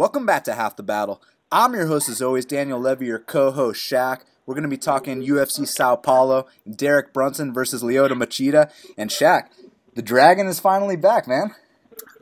[0.00, 1.20] Welcome back to Half the Battle.
[1.52, 4.22] I'm your host, as always, Daniel Levy, your co host, Shaq.
[4.46, 8.72] We're going to be talking UFC Sao Paulo, Derek Brunson versus Lyoto Machida.
[8.96, 9.48] And Shaq,
[9.94, 11.54] the Dragon is finally back, man.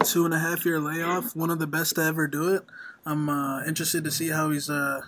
[0.02, 2.64] Two and a half year layoff, one of the best to ever do it.
[3.06, 5.02] I'm uh, interested to see how he's uh,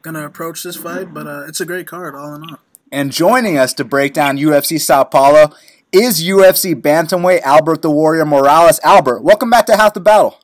[0.00, 2.56] going to approach this fight, but uh, it's a great card, all in all.
[2.90, 5.52] And joining us to break down UFC Sao Paulo
[5.92, 8.80] is UFC Bantamweight Albert the Warrior Morales.
[8.82, 10.40] Albert, welcome back to Half the Battle.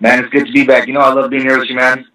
[0.00, 0.86] Man, it's good to be back.
[0.86, 2.06] You know I love being here with you, man.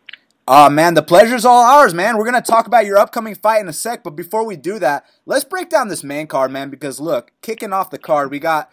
[0.47, 2.17] Uh, man, the pleasure's all ours, man.
[2.17, 4.80] We're going to talk about your upcoming fight in a sec, but before we do
[4.80, 8.39] that, let's break down this main card, man, because look, kicking off the card, we
[8.39, 8.71] got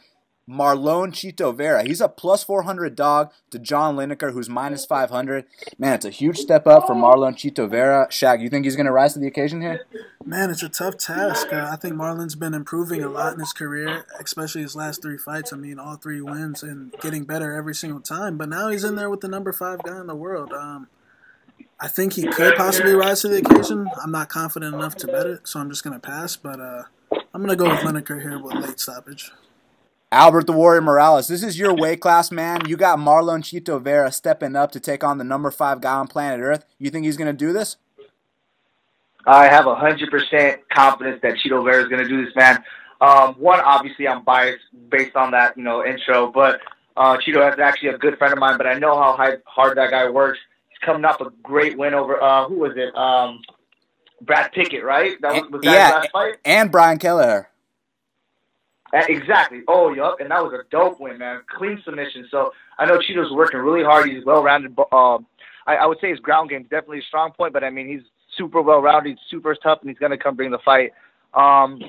[0.52, 1.82] Marlon Chito Vera.
[1.82, 5.46] He's a plus 400 dog to John Lineker, who's minus 500.
[5.78, 8.06] Man, it's a huge step up for Marlon Chito Vera.
[8.10, 9.86] Shaq, you think he's going to rise to the occasion here?
[10.24, 11.52] Man, it's a tough task.
[11.52, 15.16] Uh, I think Marlon's been improving a lot in his career, especially his last three
[15.16, 15.52] fights.
[15.52, 18.36] I mean, all three wins and getting better every single time.
[18.36, 20.52] But now he's in there with the number five guy in the world.
[20.52, 20.88] Um,
[21.80, 23.88] I think he could possibly rise to the occasion.
[24.02, 26.36] I'm not confident enough to bet it, so I'm just going to pass.
[26.36, 26.82] But uh,
[27.34, 29.32] I'm going to go with Lineker here with late stoppage.
[30.12, 32.68] Albert the Warrior Morales, this is your weight class, man.
[32.68, 36.06] You got Marlon Chito Vera stepping up to take on the number five guy on
[36.06, 36.66] planet Earth.
[36.78, 37.78] You think he's going to do this?
[39.26, 42.62] I have a hundred percent confidence that Chito Vera is going to do this, man.
[43.00, 46.60] Um, one, obviously, I'm biased based on that, you know, intro, but
[46.94, 48.58] uh, Chito is actually a good friend of mine.
[48.58, 50.38] But I know how high, hard that guy works.
[50.68, 52.94] He's coming off a great win over uh, who was it?
[52.94, 53.40] Um,
[54.20, 55.18] Brad Pickett, right?
[55.22, 56.34] That was, was that yeah, last fight.
[56.44, 57.48] and Brian Kelleher.
[58.92, 59.62] Uh, Exactly.
[59.68, 60.20] Oh, yup.
[60.20, 61.40] And that was a dope win, man.
[61.56, 62.26] Clean submission.
[62.30, 64.08] So I know Chito's working really hard.
[64.08, 64.78] He's well rounded.
[64.92, 65.26] Um,
[65.66, 67.88] I, I would say his ground game is definitely a strong point, but I mean
[67.88, 68.02] he's
[68.36, 69.10] super well rounded.
[69.10, 70.92] He's super tough, and he's gonna come bring the fight.
[71.34, 71.80] Um,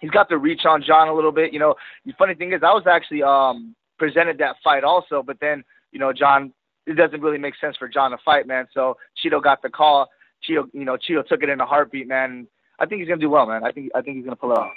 [0.00, 1.52] he's got the reach on John a little bit.
[1.52, 5.38] You know, the funny thing is, I was actually um presented that fight also, but
[5.40, 6.52] then you know John,
[6.86, 8.66] it doesn't really make sense for John to fight, man.
[8.74, 10.08] So Chito got the call.
[10.48, 12.46] Chito, you know, Chito took it in a heartbeat, man.
[12.78, 13.64] I think he's gonna do well, man.
[13.64, 14.72] I think I think he's gonna pull it off.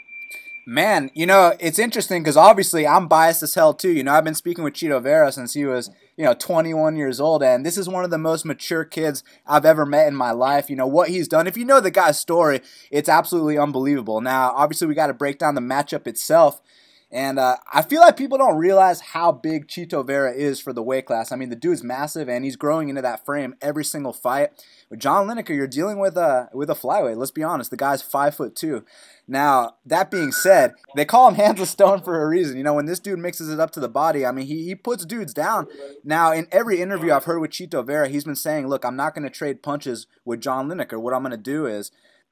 [0.69, 3.89] Man, you know, it's interesting because obviously I'm biased as hell too.
[3.89, 7.21] You know, I've been speaking with Chito Vera since he was, you know, 21 years
[7.21, 10.31] old, and this is one of the most mature kids I've ever met in my
[10.31, 10.69] life.
[10.69, 12.59] You know, what he's done, if you know the guy's story,
[12.91, 14.19] it's absolutely unbelievable.
[14.19, 16.61] Now, obviously, we got to break down the matchup itself.
[17.09, 20.83] And uh, I feel like people don't realize how big Chito Vera is for the
[20.83, 21.31] weight class.
[21.31, 24.49] I mean, the dude's massive, and he's growing into that frame every single fight.
[24.89, 27.15] With John Lineker, you're dealing with a with a flyweight.
[27.15, 28.83] Let's be honest, the guy's five foot two.
[29.25, 32.57] Now, that being said, they call him hands of stone for a reason.
[32.57, 34.75] You know, when this dude mixes it up to the body, I mean, he, he
[34.75, 35.67] puts dudes down.
[36.03, 39.13] Now, in every interview I've heard with Chito Vera, he's been saying, look, I'm not
[39.13, 40.99] going to trade punches with John Lineker.
[41.01, 41.91] What I'm going to do is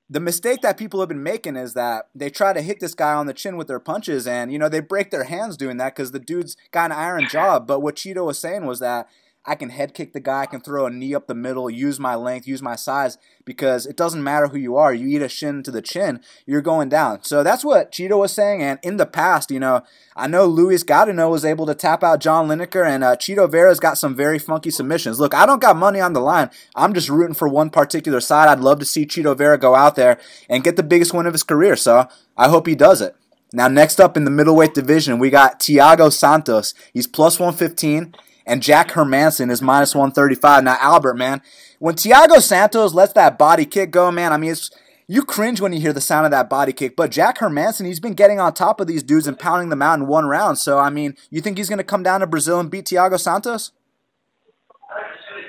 [0.09, 3.13] the mistake that people have been making is that they try to hit this guy
[3.13, 5.95] on the chin with their punches and you know they break their hands doing that
[5.95, 9.09] because the dude's got an iron job but what chito was saying was that
[9.45, 11.99] i can head kick the guy i can throw a knee up the middle use
[11.99, 14.93] my length use my size because it doesn't matter who you are.
[14.93, 17.23] You eat a shin to the chin you're going down.
[17.23, 19.83] So that's what chito was saying and in the past you know
[20.15, 23.79] i know Louis Gaudinot was able to tap out john lineker and uh, chito vera's
[23.79, 25.19] got some very funky submissions.
[25.19, 26.49] Look i don't got money on the line.
[26.75, 28.49] I'm just rooting for one particular side.
[28.49, 30.19] I'd love to see chito vera go out there
[30.49, 33.15] and get the biggest win of his career so i hope he does it.
[33.53, 36.73] Now, next up in the middleweight division, we got Thiago Santos.
[36.91, 38.13] He's plus 115,
[38.45, 40.63] and Jack Hermansson is minus 135.
[40.63, 41.41] Now, Albert, man,
[41.79, 44.71] when Thiago Santos lets that body kick go, man, I mean, it's
[45.07, 46.95] you cringe when you hear the sound of that body kick.
[46.95, 49.99] But Jack Hermansson, he's been getting on top of these dudes and pounding them out
[49.99, 50.57] in one round.
[50.57, 53.19] So, I mean, you think he's going to come down to Brazil and beat Thiago
[53.19, 53.71] Santos?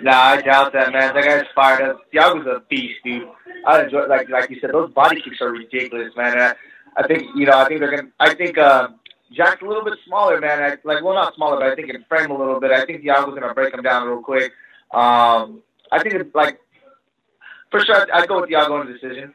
[0.03, 1.15] Nah, I doubt that, man.
[1.15, 2.01] That guy's fired up.
[2.13, 3.29] Thiago's a beast, dude.
[3.67, 6.33] I enjoy, like, like you said, those body kicks are ridiculous, man.
[6.33, 6.55] And I,
[6.97, 8.09] I think, you know, I think they're gonna.
[8.21, 8.89] I think uh,
[9.33, 10.63] Jack's a little bit smaller, man.
[10.63, 12.71] I, like, well, not smaller, but I think in frame a little bit.
[12.71, 14.53] I think Thiago's gonna break him down real quick.
[14.93, 16.61] Um, I think it's like,
[17.71, 19.35] for sure, I'd, I'd go with Thiago in the decision.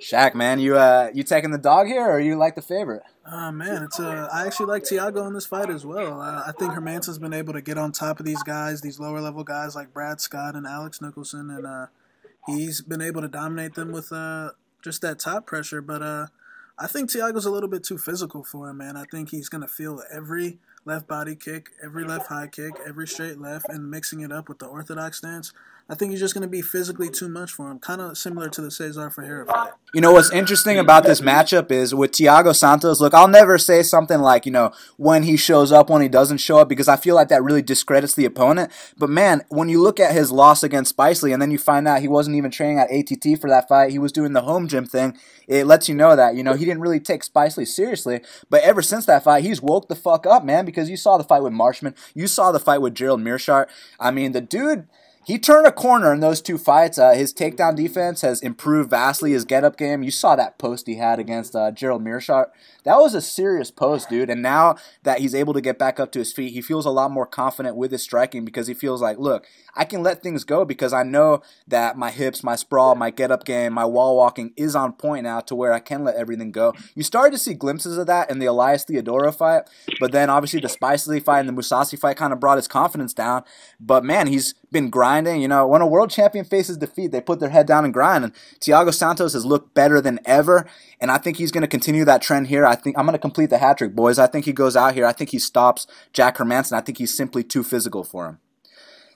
[0.00, 3.02] Shaq, man, you uh, you taking the dog here, or you like the favorite?
[3.26, 6.20] Uh, man, it's uh, I actually like Tiago in this fight as well.
[6.20, 9.20] Uh, I think Hermansson's been able to get on top of these guys, these lower
[9.20, 11.86] level guys like Brad Scott and Alex Nicholson, and uh,
[12.46, 14.52] he's been able to dominate them with uh,
[14.82, 15.82] just that top pressure.
[15.82, 16.26] But uh,
[16.80, 18.96] I think Tiago's a little bit too physical for him, man.
[18.96, 23.40] I think he's gonna feel every left body kick, every left high kick, every straight
[23.40, 25.52] left, and mixing it up with the orthodox stance.
[25.90, 28.50] I think he's just going to be physically too much for him, kind of similar
[28.50, 29.70] to the Cesar Ferreira fight.
[29.94, 33.00] You know what's interesting about this matchup is with Thiago Santos.
[33.00, 36.38] Look, I'll never say something like you know when he shows up, when he doesn't
[36.38, 38.70] show up, because I feel like that really discredits the opponent.
[38.98, 42.02] But man, when you look at his loss against Spicely, and then you find out
[42.02, 44.84] he wasn't even training at ATT for that fight, he was doing the home gym
[44.84, 45.16] thing.
[45.46, 48.20] It lets you know that you know he didn't really take Spicely seriously.
[48.50, 50.66] But ever since that fight, he's woke the fuck up, man.
[50.66, 53.68] because you saw the fight with Marshman, you saw the fight with Gerald Meerschaert.
[53.98, 54.86] I mean, the dude
[55.28, 56.98] he turned a corner in those two fights.
[56.98, 59.32] Uh, his takedown defense has improved vastly.
[59.32, 62.46] His get up game, you saw that post he had against uh, Gerald Meerschaert.
[62.84, 64.30] That was a serious post, dude.
[64.30, 66.90] And now that he's able to get back up to his feet, he feels a
[66.90, 70.44] lot more confident with his striking because he feels like, look, I can let things
[70.44, 74.16] go because I know that my hips, my sprawl, my get up game, my wall
[74.16, 76.72] walking is on point now to where I can let everything go.
[76.94, 79.64] You started to see glimpses of that in the Elias Theodorou fight,
[80.00, 83.12] but then obviously the Spicely fight and the Mousasi fight kind of brought his confidence
[83.12, 83.44] down.
[83.78, 85.17] But man, he's been grinding.
[85.26, 88.24] You know, when a world champion faces defeat, they put their head down and grind.
[88.24, 90.66] And Thiago Santos has looked better than ever,
[91.00, 92.64] and I think he's going to continue that trend here.
[92.64, 94.18] I think I'm going to complete the hat trick, boys.
[94.18, 95.06] I think he goes out here.
[95.06, 96.72] I think he stops Jack Hermansson.
[96.72, 98.38] I think he's simply too physical for him.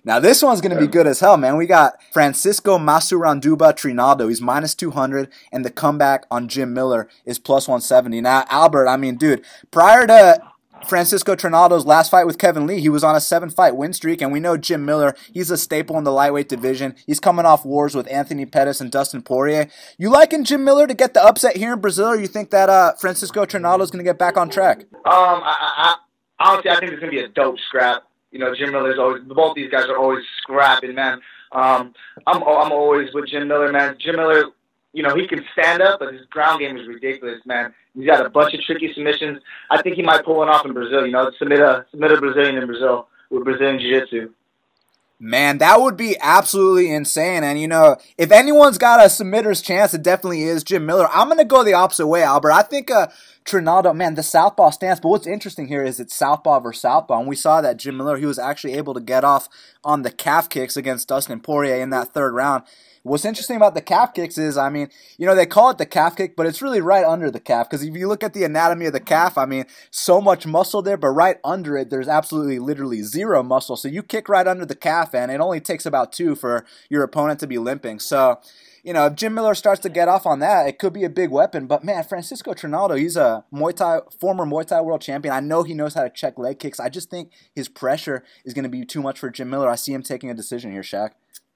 [0.04, 1.56] Now this one's going to be good as hell, man.
[1.56, 4.26] We got Francisco Massaranduba Trinaldo.
[4.28, 8.20] He's minus 200, and the comeback on Jim Miller is plus 170.
[8.20, 10.42] Now, Albert, I mean, dude, prior to
[10.86, 14.20] Francisco Trinaldo's last fight with Kevin Lee, he was on a seven fight win streak,
[14.20, 16.94] and we know Jim Miller, he's a staple in the lightweight division.
[17.06, 19.68] He's coming off wars with Anthony Pettis and Dustin Poirier.
[19.98, 22.68] You liking Jim Miller to get the upset here in Brazil, or you think that
[22.68, 24.80] uh, Francisco Trinaldo's going to get back on track?
[24.92, 25.96] Um, I, I,
[26.38, 28.02] honestly, I think it's going to be a dope scrap.
[28.30, 31.20] You know, Jim Miller's always, both these guys are always scrapping, man.
[31.52, 31.94] Um,
[32.26, 33.96] I'm, I'm always with Jim Miller, man.
[33.98, 34.44] Jim Miller,
[34.92, 37.72] you know, he can stand up, but his ground game is ridiculous, man.
[37.94, 39.40] He's got a bunch of tricky submissions.
[39.70, 41.06] I think he might pull one off in Brazil.
[41.06, 44.30] You know, submit a submit a Brazilian in Brazil with Brazilian Jiu-Jitsu.
[45.24, 47.44] Man, that would be absolutely insane.
[47.44, 51.08] And you know, if anyone's got a submitter's chance, it definitely is Jim Miller.
[51.10, 52.50] I'm gonna go the opposite way, Albert.
[52.50, 53.06] I think uh,
[53.44, 54.98] Trinaldo, man, the southpaw stance.
[54.98, 58.16] But what's interesting here is it's southpaw versus southpaw, and we saw that Jim Miller
[58.16, 59.48] he was actually able to get off
[59.84, 62.64] on the calf kicks against Dustin Poirier in that third round.
[63.04, 64.88] What's interesting about the calf kicks is, I mean,
[65.18, 67.68] you know, they call it the calf kick, but it's really right under the calf.
[67.68, 70.82] Because if you look at the anatomy of the calf, I mean, so much muscle
[70.82, 73.76] there, but right under it, there's absolutely literally zero muscle.
[73.76, 77.02] So you kick right under the calf, and it only takes about two for your
[77.02, 77.98] opponent to be limping.
[77.98, 78.38] So,
[78.84, 81.10] you know, if Jim Miller starts to get off on that, it could be a
[81.10, 81.66] big weapon.
[81.66, 85.34] But man, Francisco Trinaldo, he's a Muay Thai former Muay Thai world champion.
[85.34, 86.78] I know he knows how to check leg kicks.
[86.78, 89.68] I just think his pressure is going to be too much for Jim Miller.
[89.68, 91.10] I see him taking a decision here, Shaq.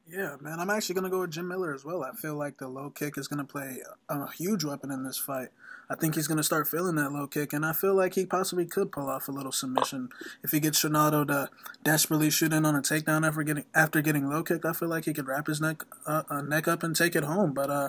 [0.09, 2.05] Yeah, man, I'm actually gonna go with Jim Miller as well.
[2.05, 5.49] I feel like the low kick is gonna play a huge weapon in this fight.
[5.91, 8.67] I think he's gonna start feeling that low kick, and I feel like he possibly
[8.67, 10.11] could pull off a little submission
[10.45, 11.51] if he gets Trinaldo to
[11.83, 14.65] desperately shoot in on a takedown after getting after getting low kicked.
[14.65, 17.25] I feel like he could wrap his neck uh, uh, neck up and take it
[17.25, 17.53] home.
[17.53, 17.89] But uh,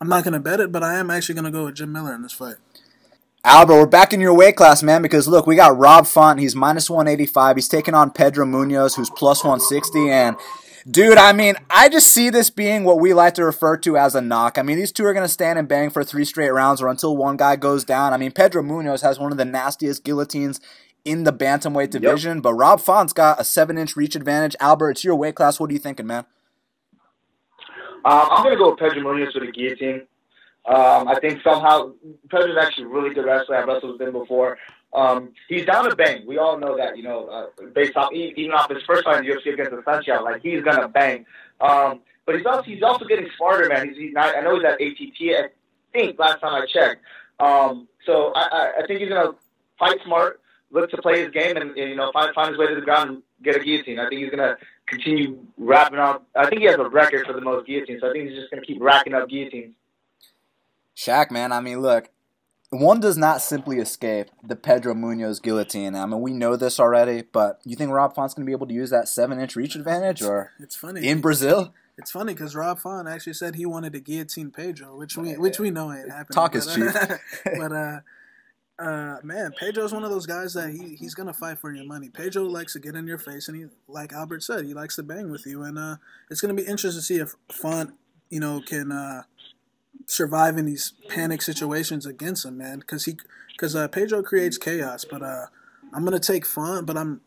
[0.00, 2.22] I'm not gonna bet it, but I am actually gonna go with Jim Miller in
[2.22, 2.56] this fight.
[3.44, 6.38] Albert, we're back in your weight class, man, because look, we got Rob Font.
[6.38, 7.56] He's minus 185.
[7.56, 10.10] He's taking on Pedro Munhoz, who's plus 160.
[10.10, 10.36] And
[10.88, 14.14] Dude, I mean, I just see this being what we like to refer to as
[14.14, 14.56] a knock.
[14.56, 16.86] I mean, these two are going to stand and bang for three straight rounds or
[16.86, 18.12] until one guy goes down.
[18.12, 20.60] I mean, Pedro Munhoz has one of the nastiest guillotines
[21.04, 22.42] in the bantamweight division, yep.
[22.42, 24.54] but Rob Font's got a seven inch reach advantage.
[24.60, 25.58] Albert, it's your weight class.
[25.58, 26.24] What are you thinking, man?
[28.04, 30.06] Um, I'm going to go with Pedro Munhoz with a guillotine.
[30.66, 31.92] Um, I think somehow
[32.28, 33.56] Pedro's actually a really good wrestler.
[33.56, 34.58] I've wrestled with him before.
[34.92, 36.26] Um, he's down to bang.
[36.26, 39.26] We all know that, you know, uh, based off even off his first fight in
[39.26, 41.26] the UFC against the Sunshine, like he's gonna bang.
[41.60, 43.88] Um, but he's also he's also getting smarter, man.
[43.88, 45.44] He's, he's not, I know he's at ATT.
[45.44, 45.48] I
[45.92, 47.02] think last time I checked.
[47.38, 49.32] Um, so I, I, I think he's gonna
[49.78, 50.40] fight smart,
[50.70, 52.80] look to play his game, and, and you know find find his way to the
[52.80, 53.98] ground and get a guillotine.
[53.98, 54.56] I think he's gonna
[54.86, 56.26] continue wrapping up.
[56.34, 58.00] I think he has a record for the most guillotines.
[58.00, 59.74] So I think he's just gonna keep racking up guillotines.
[60.96, 61.52] Shaq, man.
[61.52, 62.08] I mean, look,
[62.70, 65.94] one does not simply escape the Pedro Munhoz guillotine.
[65.94, 68.66] I mean, we know this already, but you think Rob Font's going to be able
[68.66, 71.72] to use that seven inch reach advantage, or it's funny in Brazil?
[71.98, 75.58] It's funny because Rob Font actually said he wanted to guillotine Pedro, which we which
[75.58, 76.34] we know ain't happening.
[76.34, 76.84] Talk is cheap,
[77.58, 78.00] but uh,
[78.78, 82.10] uh, man, Pedro's one of those guys that he he's gonna fight for your money.
[82.10, 85.02] Pedro likes to get in your face, and he, like Albert said, he likes to
[85.02, 85.96] bang with you, and uh,
[86.30, 87.94] it's gonna be interesting to see if Font,
[88.28, 88.92] you know, can.
[88.92, 89.22] Uh,
[90.06, 92.78] survive in these panic situations against him, man.
[92.78, 93.16] Because he,
[93.52, 95.04] because uh, Pedro creates chaos.
[95.04, 95.46] But uh,
[95.92, 97.20] I'm gonna take Font, but I'm.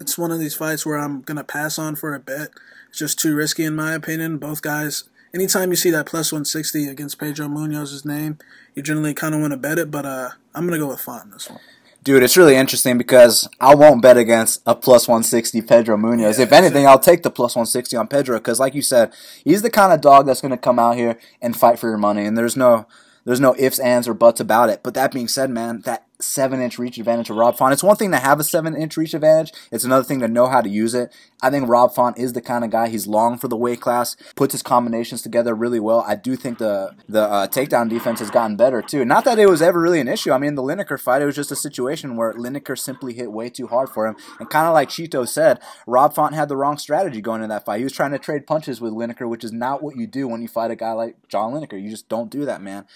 [0.00, 2.50] It's one of these fights where I'm gonna pass on for a bet.
[2.88, 4.38] It's just too risky in my opinion.
[4.38, 5.04] Both guys.
[5.34, 8.38] Anytime you see that plus 160 against Pedro Munhoz's name,
[8.74, 9.90] you generally kind of want to bet it.
[9.90, 11.60] But uh, I'm gonna go with Font in this one.
[12.08, 16.38] Dude, it's really interesting because I won't bet against a plus 160 Pedro Munhoz.
[16.38, 19.12] Yeah, if anything, I'll take the plus 160 on Pedro because, like you said,
[19.44, 21.98] he's the kind of dog that's going to come out here and fight for your
[21.98, 22.24] money.
[22.24, 22.86] And there's no,
[23.26, 24.82] there's no ifs, ands, or buts about it.
[24.82, 27.72] But that being said, man, that seven inch reach advantage of Rob Font.
[27.72, 29.52] It's one thing to have a seven inch reach advantage.
[29.70, 31.14] It's another thing to know how to use it.
[31.40, 32.88] I think Rob Font is the kind of guy.
[32.88, 36.04] He's long for the weight class, puts his combinations together really well.
[36.06, 39.04] I do think the the uh, takedown defense has gotten better too.
[39.04, 40.32] Not that it was ever really an issue.
[40.32, 43.48] I mean, the Lineker fight, it was just a situation where Lineker simply hit way
[43.48, 44.16] too hard for him.
[44.40, 47.64] And kind of like Chito said, Rob Font had the wrong strategy going into that
[47.64, 47.78] fight.
[47.78, 50.42] He was trying to trade punches with Lineker, which is not what you do when
[50.42, 51.80] you fight a guy like John Lineker.
[51.80, 52.86] You just don't do that, man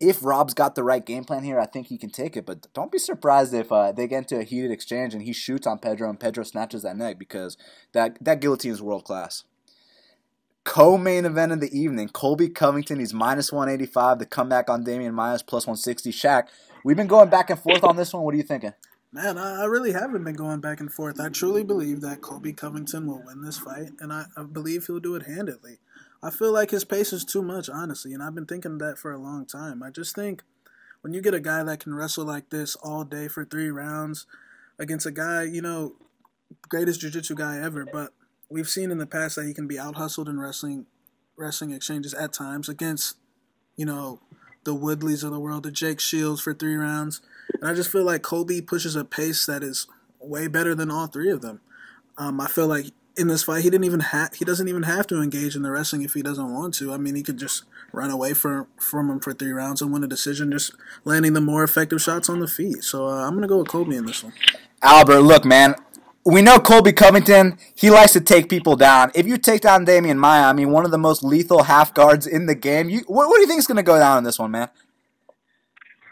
[0.00, 2.46] if Rob's got the right game plan here, I think he can take it.
[2.46, 5.66] But don't be surprised if uh, they get into a heated exchange and he shoots
[5.66, 7.56] on Pedro and Pedro snatches that neck because
[7.92, 9.44] that that guillotine is world class.
[10.64, 13.00] Co-main event of the evening: Colby Covington.
[13.00, 14.18] He's minus one eighty five.
[14.18, 16.12] The comeback on Demian Maia's plus one sixty.
[16.12, 16.48] Shaq,
[16.84, 18.22] we've been going back and forth on this one.
[18.22, 18.74] What are you thinking?
[19.10, 21.18] Man, I really haven't been going back and forth.
[21.18, 25.00] I truly believe that Colby Covington will win this fight, and I, I believe he'll
[25.00, 25.78] do it handedly.
[26.22, 29.12] I feel like his pace is too much, honestly, and I've been thinking that for
[29.12, 29.82] a long time.
[29.82, 30.42] I just think
[31.00, 34.26] when you get a guy that can wrestle like this all day for three rounds
[34.78, 35.94] against a guy, you know,
[36.68, 38.12] greatest jiu-jitsu guy ever, but
[38.48, 40.86] we've seen in the past that he can be out hustled in wrestling
[41.36, 43.16] wrestling exchanges at times against,
[43.76, 44.18] you know,
[44.64, 47.20] the Woodleys of the world, the Jake Shields for three rounds.
[47.60, 49.86] And I just feel like Colby pushes a pace that is
[50.20, 51.60] way better than all three of them.
[52.16, 52.86] Um, I feel like
[53.18, 55.70] in this fight, he didn't even have he doesn't even have to engage in the
[55.70, 56.92] wrestling if he doesn't want to.
[56.92, 60.04] I mean, he could just run away from from him for three rounds and win
[60.04, 60.72] a decision, just
[61.04, 62.84] landing the more effective shots on the feet.
[62.84, 64.32] So uh, I'm gonna go with Colby in this one.
[64.82, 65.74] Albert, look, man.
[66.24, 67.58] We know Colby Covington.
[67.74, 69.10] He likes to take people down.
[69.14, 72.26] If you take down Demian Maia, I mean, one of the most lethal half guards
[72.26, 72.90] in the game.
[72.90, 74.68] You, what, what do you think is going to go down in this one, man?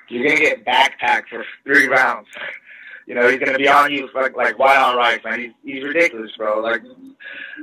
[0.08, 2.28] You're going to get backpacked for three rounds.
[3.06, 5.38] You know, he's gonna be on you like like white on rice, man.
[5.40, 6.60] He's he's ridiculous, bro.
[6.60, 6.82] Like,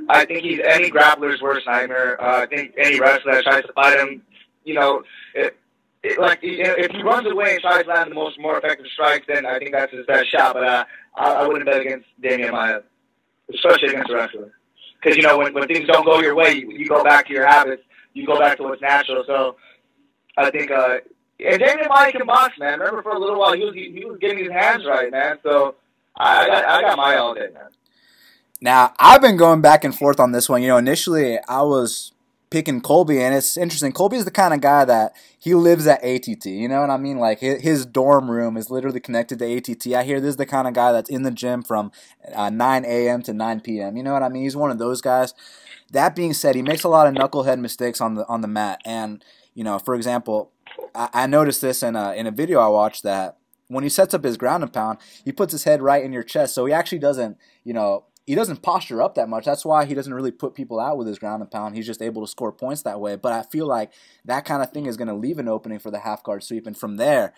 [0.08, 2.20] I think he's any grappler's worst nightmare.
[2.20, 4.22] Uh, I think any wrestler that tries to fight him,
[4.64, 5.02] you know,
[5.34, 5.56] it,
[6.02, 9.26] it, like if he runs away and tries to land the most more effective strikes,
[9.28, 10.54] then I think that's his best shot.
[10.54, 10.84] But uh,
[11.14, 12.80] I, I wouldn't bet against Demian Maia,
[13.52, 14.52] especially against a wrestler,
[15.02, 17.34] because you know when when things don't go your way, you, you go back to
[17.34, 17.82] your habits,
[18.14, 19.24] you go back to what's natural.
[19.26, 19.56] So
[20.38, 20.98] I think uh,
[21.40, 22.78] and Demian Maia can box, man.
[22.78, 25.38] Remember for a little while he was he, he was getting his hands right, man.
[25.42, 25.74] So
[26.16, 27.68] I, I got I got my all day, man.
[28.60, 30.62] Now I've been going back and forth on this one.
[30.62, 32.12] You know, initially I was
[32.54, 33.90] picking Colby, and it's interesting.
[33.90, 36.46] Colby is the kind of guy that he lives at ATT.
[36.46, 37.18] You know what I mean?
[37.18, 39.88] Like his, dorm room is literally connected to ATT.
[39.88, 41.90] I hear this is the kind of guy that's in the gym from
[42.32, 43.22] uh, 9 a.m.
[43.22, 43.96] to 9 p.m.
[43.96, 44.44] You know what I mean?
[44.44, 45.34] He's one of those guys.
[45.90, 48.80] That being said, he makes a lot of knucklehead mistakes on the on the mat,
[48.84, 49.24] and
[49.54, 50.52] you know, for example,
[50.94, 53.38] I, I noticed this in a in a video I watched that
[53.68, 56.22] when he sets up his ground and pound, he puts his head right in your
[56.22, 59.44] chest, so he actually doesn't, you know, he doesn't posture up that much.
[59.44, 61.74] That's why he doesn't really put people out with his ground and pound.
[61.74, 63.16] He's just able to score points that way.
[63.16, 63.92] But I feel like
[64.24, 66.66] that kind of thing is going to leave an opening for the half guard sweep,
[66.66, 67.34] and from there,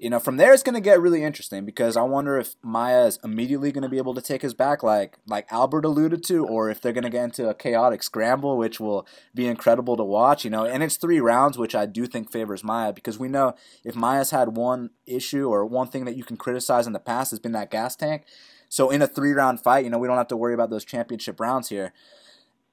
[0.00, 3.04] you know, from there it's going to get really interesting because I wonder if Maia
[3.04, 6.46] is immediately going to be able to take his back, like like Albert alluded to,
[6.46, 10.02] or if they're going to get into a chaotic scramble, which will be incredible to
[10.02, 10.42] watch.
[10.42, 13.54] You know, and it's three rounds, which I do think favors Maia because we know
[13.84, 17.30] if Maia's had one issue or one thing that you can criticize in the past
[17.30, 18.24] has been that gas tank.
[18.70, 20.84] So in a three round fight, you know, we don't have to worry about those
[20.86, 21.92] championship rounds here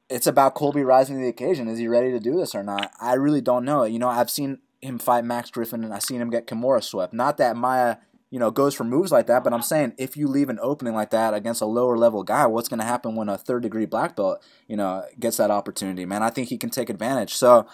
[0.09, 1.67] it's about Colby rising to the occasion.
[1.67, 2.91] Is he ready to do this or not?
[3.01, 3.83] I really don't know.
[3.83, 7.13] You know, I've seen him fight Max Griffin, and I seen him get Kimura swept.
[7.13, 7.97] Not that Maia,
[8.29, 10.93] you know, goes for moves like that, but I'm saying if you leave an opening
[10.93, 13.85] like that against a lower level guy, what's going to happen when a third degree
[13.85, 16.05] black belt, you know, gets that opportunity?
[16.05, 17.33] Man, I think he can take advantage.
[17.33, 17.67] So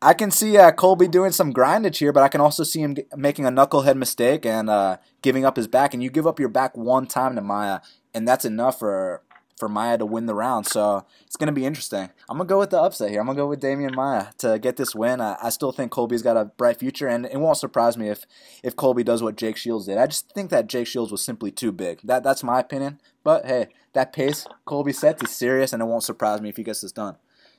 [0.00, 2.96] I can see uh, Colby doing some grindage here, but I can also see him
[3.16, 5.94] making a knucklehead mistake and uh, giving up his back.
[5.94, 7.80] And you give up your back one time to Maia,
[8.12, 9.22] and that's enough for
[9.62, 10.66] for Maia to win the round.
[10.66, 12.10] So it's going to be interesting.
[12.28, 13.20] I'm going to go with the upset here.
[13.20, 15.20] I'm going to go with Demian Maia to get this win.
[15.20, 18.26] I, I, still think Colby's got a bright future, and it won't surprise me if,
[18.64, 19.98] if Colby does what Jake Shields did.
[19.98, 22.00] I just think that Jake Shields was simply too big.
[22.02, 23.00] That That's my opinion.
[23.22, 26.64] But hey, that pace Colby sets is serious, and it won't surprise me if he
[26.64, 27.14] gets this done.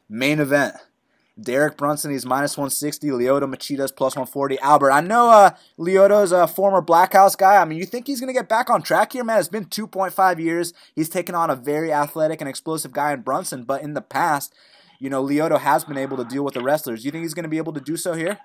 [0.09, 0.75] Main event.
[1.41, 3.07] Derek Brunson, he's minus 160.
[3.07, 4.59] Lyoto Machida's plus 140.
[4.59, 7.55] Albert, I know uh, Lyoto's a former Black House guy.
[7.55, 9.39] I mean, you think he's going to get back on track here, man?
[9.39, 10.73] It's been 2.5 years.
[10.95, 14.53] He's taken on a very athletic and explosive guy in Brunson, but in the past,
[14.99, 17.03] you know, Lyoto has been able to deal with the wrestlers.
[17.03, 18.37] You think he's going to be able to do so here?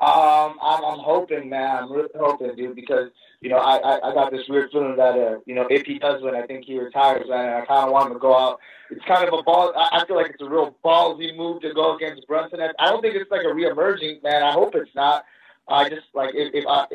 [0.00, 1.76] Um, I'm, I'm hoping, man.
[1.76, 5.14] I'm really hoping, dude, because you know I, I, I got this weird feeling that
[5.14, 7.46] uh, you know if he does win, I think he retires, man.
[7.46, 8.60] And I kind of want him to go out.
[8.90, 9.72] It's kind of a ball.
[9.76, 12.60] I, I feel like it's a real ballsy move to go against Brunson.
[12.60, 14.44] I don't think it's like a reemerging, man.
[14.44, 15.24] I hope it's not.
[15.66, 16.86] I just like if if I,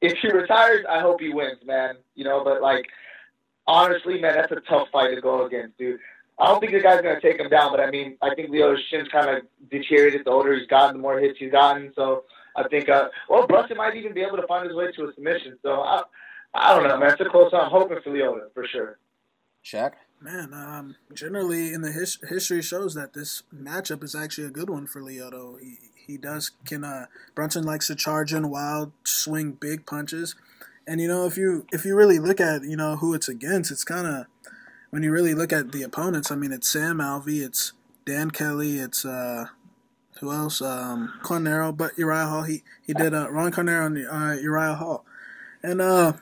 [0.00, 1.96] if he retires, I hope he wins, man.
[2.14, 2.86] You know, but like
[3.66, 5.98] honestly, man, that's a tough fight to go against, dude.
[6.38, 8.78] I don't think the guy's gonna take him down, but I mean, I think Leo's
[8.88, 11.92] shin's kind of deteriorated the older he's gotten, the more hits he's gotten.
[11.94, 12.24] So
[12.56, 15.14] I think, uh, well, Brunson might even be able to find his way to a
[15.14, 15.58] submission.
[15.62, 16.02] So I,
[16.54, 17.12] I don't know, man.
[17.12, 17.50] It's a close.
[17.52, 18.98] I'm hoping for Lyoto for sure.
[19.64, 19.92] Shaq.
[20.20, 24.70] Man, um, generally in the his- history shows that this matchup is actually a good
[24.70, 25.58] one for Lyoto.
[25.60, 30.36] He he does can uh, Brunson likes to charge in wild, swing big punches,
[30.86, 33.72] and you know if you if you really look at you know who it's against,
[33.72, 34.26] it's kind of
[34.90, 36.30] when you really look at the opponents.
[36.30, 37.72] I mean, it's Sam Alvey, it's
[38.06, 39.46] Dan Kelly, it's uh,
[40.22, 40.62] who else?
[40.62, 42.44] Um, Carneiro, but Uriah Hall.
[42.44, 45.04] He he did uh, Roan Carneiro and uh, Uriah Hall,
[45.62, 46.14] and uh,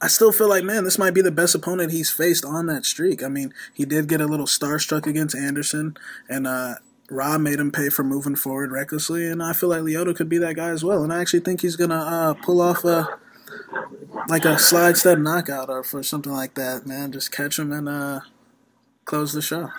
[0.00, 2.84] I still feel like, man, this might be the best opponent he's faced on that
[2.84, 3.22] streak.
[3.22, 5.96] I mean, he did get a little starstruck against Anderson,
[6.28, 6.74] and uh,
[7.10, 10.38] Rob made him pay for moving forward recklessly, and I feel like Lyoto could be
[10.38, 11.02] that guy as well.
[11.02, 13.18] And I actually think he's gonna uh, pull off a
[14.28, 16.86] like a slide step knockout or for something like that.
[16.86, 18.20] Man, just catch him and uh,
[19.06, 19.70] close the show.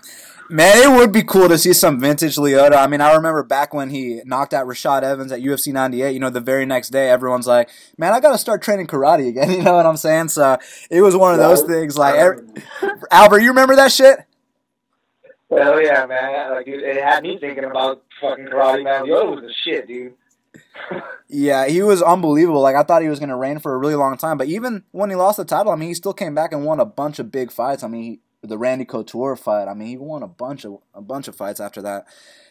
[0.51, 2.75] Man, it would be cool to see some vintage Lyoto.
[2.75, 6.11] I mean, I remember back when he knocked out Rashad Evans at UFC 98.
[6.11, 9.27] You know, the very next day, everyone's like, "Man, I got to start training karate
[9.27, 10.29] again." You know what I'm saying?
[10.29, 10.57] So
[10.89, 11.97] it was one of those things.
[11.97, 12.43] Like, every,
[13.11, 14.19] Albert, you remember that shit?
[15.51, 16.51] Hell yeah, man!
[16.51, 19.05] Like it, it had me thinking about fucking karate, man.
[19.05, 20.13] Lyoto was the shit, dude.
[21.27, 22.61] yeah, he was unbelievable.
[22.61, 24.83] Like I thought he was going to reign for a really long time, but even
[24.91, 27.19] when he lost the title, I mean, he still came back and won a bunch
[27.19, 27.83] of big fights.
[27.83, 29.67] I mean, he, the Randy Couture fight.
[29.67, 32.05] I mean, he won a bunch of a bunch of fights after that.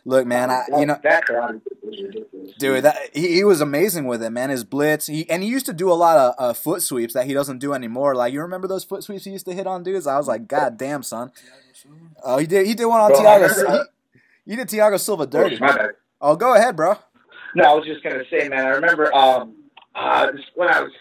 [0.04, 2.54] Look, man, I you know that karate was ridiculous.
[2.58, 4.50] Dude, that he, he was amazing with it, man.
[4.50, 7.26] His blitz, he and he used to do a lot of uh, foot sweeps that
[7.26, 8.14] he doesn't do anymore.
[8.14, 10.06] Like you remember those foot sweeps he used to hit on dudes?
[10.06, 11.30] I was like, God damn, son.
[12.22, 12.66] Oh, he did.
[12.66, 13.46] He did one on Bro, Tiago.
[13.48, 13.88] remember-
[14.46, 15.58] He, did Tiago Silva dirty.
[16.20, 16.96] Oh, go ahead, bro.
[17.54, 18.66] No, I was just gonna say, man.
[18.66, 19.54] I remember um,
[19.94, 20.92] uh, when I was,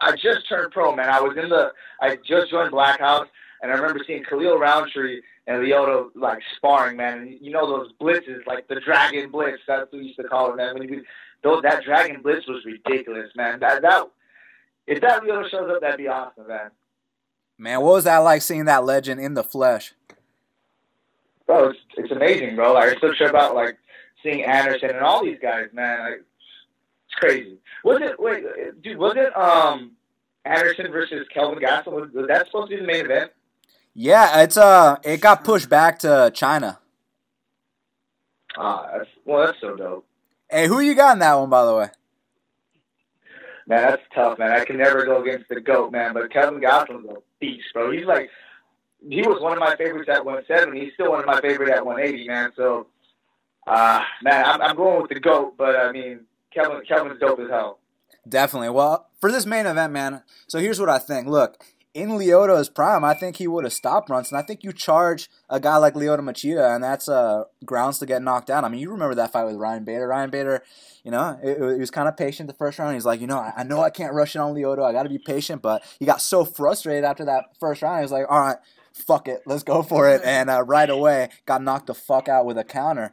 [0.00, 1.08] I just turned pro, man.
[1.08, 3.26] I was in the, I just joined Black House,
[3.62, 7.18] and I remember seeing Khalil Rountree and Lyoto like sparring, man.
[7.18, 9.58] And you know those blitzes, like the Dragon Blitz.
[9.66, 10.78] That's what we used to call it, man.
[10.78, 11.04] When you,
[11.42, 13.60] those that Dragon Blitz was ridiculous, man.
[13.60, 14.04] That that
[14.86, 16.70] if that Lyoto shows up, that'd be awesome, man.
[17.58, 19.92] Man, what was that like seeing that legend in the flesh?
[21.46, 22.74] Bro, it's, it's amazing, bro.
[22.74, 23.78] Like, I still trip out like
[24.22, 26.00] seeing Anderson and all these guys, man.
[26.00, 26.22] Like,
[27.06, 27.58] it's crazy.
[27.84, 28.44] Was it wait,
[28.82, 28.98] dude?
[28.98, 29.92] Was it um
[30.44, 32.00] Anderson versus Kelvin Gastelum?
[32.00, 33.32] Was, was that supposed to be the main event?
[34.00, 36.78] Yeah, it's uh, it got pushed back to China.
[38.56, 40.06] Ah, that's well, that's so dope,
[40.48, 41.88] Hey, who you got in that one, by the way?
[43.66, 43.82] man.
[43.82, 44.52] That's tough, man.
[44.52, 46.14] I can never go against the goat, man.
[46.14, 47.90] But Kevin Gastelum's a beast, bro.
[47.90, 48.30] He's like,
[49.08, 50.78] he was one of my favorites at 170.
[50.78, 52.52] He's still one of my favorite at 180, man.
[52.54, 52.86] So,
[53.66, 56.20] uh, man, I'm, I'm going with the goat, but I mean,
[56.54, 57.80] Kevin, Kevin's dope as hell.
[58.28, 58.70] Definitely.
[58.70, 60.22] Well, for this main event, man.
[60.46, 61.26] So here's what I think.
[61.26, 61.64] Look,
[61.98, 64.38] in Lyoto's prime, I think he would have stopped Brunson.
[64.38, 68.22] I think you charge a guy like Lyoto Machida, and that's uh, grounds to get
[68.22, 68.62] knocked out.
[68.62, 70.06] I mean, you remember that fight with Ryan Bader.
[70.06, 70.62] Ryan Bader,
[71.02, 72.94] you know, he was kind of patient the first round.
[72.94, 74.84] He's like, you know, I, I know I can't rush it on Lyoto.
[74.84, 77.98] I got to be patient, but he got so frustrated after that first round.
[77.98, 78.58] He was like, all right,
[78.92, 80.22] fuck it, let's go for it.
[80.24, 83.12] And uh, right away, got knocked the fuck out with a counter.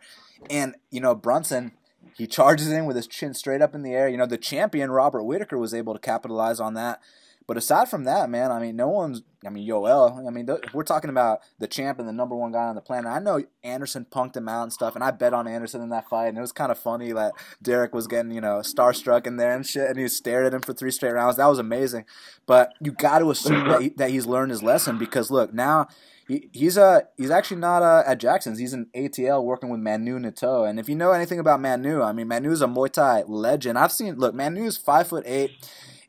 [0.49, 1.71] And you know, Brunson.
[2.17, 4.07] He charges in with his chin straight up in the air.
[4.07, 7.01] You know, the champion Robert Whittaker was able to capitalize on that.
[7.47, 9.21] But aside from that, man, I mean, no one's.
[9.45, 10.27] I mean, Yoel.
[10.27, 12.81] I mean, th- we're talking about the champ and the number one guy on the
[12.81, 13.11] planet.
[13.11, 16.09] I know Anderson punked him out and stuff, and I bet on Anderson in that
[16.09, 19.37] fight, and it was kind of funny that Derek was getting, you know, starstruck in
[19.37, 21.37] there and shit, and he stared at him for three straight rounds.
[21.37, 22.05] That was amazing.
[22.47, 25.87] But you got to assume that, he, that he's learned his lesson because look now.
[26.27, 28.57] He, he's uh he's actually not uh, at Jackson's.
[28.57, 30.67] He's in ATL working with Manu Ntoh.
[30.67, 33.77] And if you know anything about Manu, I mean Manu's a Muay Thai legend.
[33.77, 35.51] I've seen look Manu's five foot eight.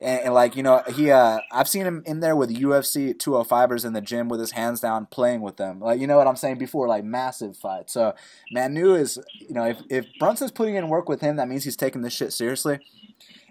[0.01, 3.85] And, and like you know, he uh, I've seen him in there with UFC 205ers
[3.85, 5.81] in the gym with his hands down, playing with them.
[5.81, 7.93] Like you know what I'm saying before, like massive fights.
[7.93, 8.15] So
[8.53, 11.77] Manu is, you know, if if Brunson's putting in work with him, that means he's
[11.77, 12.79] taking this shit seriously.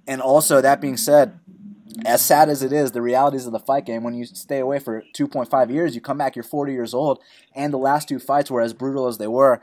[0.08, 1.40] And also, that being said,
[2.06, 4.80] as sad as it is, the realities of the fight game, when you stay away
[4.80, 7.20] for 2.5 years, you come back, you're 40 years old,
[7.56, 9.62] and the last two fights were as brutal as they were.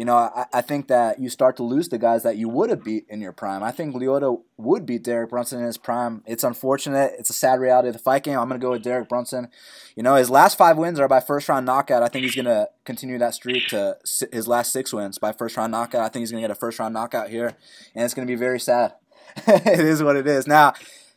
[0.00, 2.70] You know, I, I think that you start to lose the guys that you would
[2.70, 3.62] have beat in your prime.
[3.62, 6.22] I think Lyoto would beat Derek Brunson in his prime.
[6.26, 7.12] It's unfortunate.
[7.18, 8.38] It's a sad reality of the fight game.
[8.38, 9.48] I'm going to go with Derek Brunson.
[9.94, 12.02] You know, his last five wins are by first round knockout.
[12.02, 13.98] I think he's going to continue that streak to
[14.32, 16.00] his last six wins by first round knockout.
[16.00, 17.54] I think he's going to get a first round knockout here,
[17.94, 18.94] and it's going to be very sad.
[19.46, 20.46] it is what it is.
[20.46, 20.72] Now,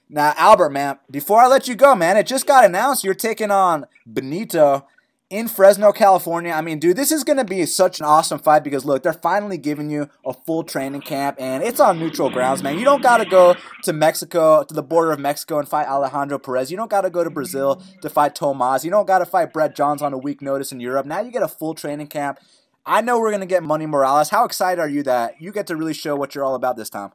[0.10, 3.50] now, Albert, man, before I let you go, man, it just got announced you're taking
[3.50, 4.88] on Benito
[5.30, 6.52] in Fresno, California.
[6.52, 9.14] I mean, dude, this is going to be such an awesome fight because, look, they're
[9.14, 12.78] finally giving you a full training camp and it's on neutral grounds, man.
[12.78, 16.40] You don't got to go to Mexico, to the border of Mexico and fight Alejandro
[16.40, 16.70] Perez.
[16.70, 18.86] You don't got to go to Brazil to fight Tomas.
[18.86, 21.06] You don't got to fight Brett Johns on a week notice in Europe.
[21.06, 22.40] Now you get a full training camp.
[22.86, 24.30] I know we're going to get Money Morales.
[24.30, 26.90] How excited are you that you get to really show what you're all about this
[26.90, 27.12] time?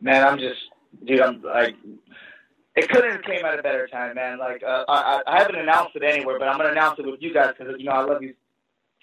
[0.00, 0.60] man, I'm just,
[1.04, 1.76] dude, I'm like,
[2.78, 4.38] it couldn't have came at a better time, man.
[4.38, 7.34] Like, uh, I, I haven't announced it anywhere, but I'm gonna announce it with you
[7.34, 8.34] guys because you know I love you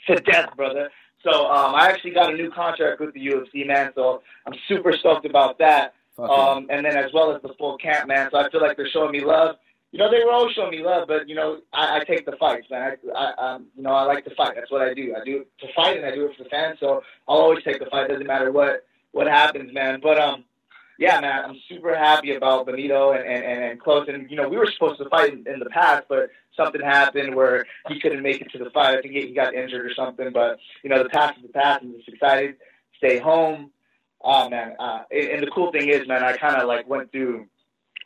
[0.08, 0.90] to death, brother.
[1.24, 3.92] So um, I actually got a new contract with the UFC, man.
[3.96, 5.94] So I'm super stoked about that.
[6.18, 8.30] Um, and then as well as the full camp, man.
[8.32, 9.58] So I feel like they're showing me love.
[9.92, 12.36] You know, they were always showing me love, but you know, I, I take the
[12.38, 12.98] fights, man.
[13.16, 14.54] I, I, um, you know, I like to fight.
[14.56, 15.16] That's what I do.
[15.20, 16.78] I do it to fight, and I do it for the fans.
[16.80, 18.10] So I'll always take the fight.
[18.10, 20.00] Doesn't matter what what happens, man.
[20.02, 20.44] But um,
[20.98, 24.08] yeah, man, I'm super happy about Benito and and, and, and close.
[24.08, 27.36] And you know, we were supposed to fight in, in the past, but something happened
[27.36, 28.98] where he couldn't make it to the fight.
[28.98, 30.32] I think he got injured or something.
[30.32, 31.84] But you know, the past is the past.
[31.84, 32.56] I'm just excited.
[32.98, 33.72] Stay home.
[34.22, 37.46] Oh man, uh, and, the cool thing is, man, I kind of like went through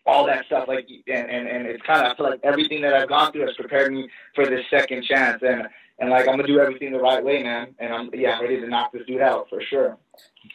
[0.05, 0.67] all that stuff.
[0.67, 3.45] Like, and and, and it's kind of I feel like everything that I've gone through
[3.45, 5.41] has prepared me for this second chance.
[5.43, 5.67] And
[5.99, 7.75] and like I'm gonna do everything the right way, man.
[7.79, 9.97] And I'm yeah, I'm ready to knock this dude out for sure.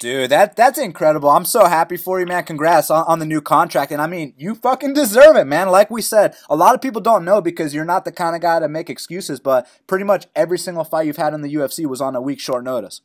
[0.00, 1.28] Dude, that that's incredible.
[1.28, 2.44] I'm so happy for you, man.
[2.44, 3.92] Congrats on, on the new contract.
[3.92, 5.68] And I mean, you fucking deserve it, man.
[5.68, 8.42] Like we said, a lot of people don't know because you're not the kind of
[8.42, 11.86] guy to make excuses, but pretty much every single fight you've had in the UFC
[11.86, 13.02] was on a week short notice.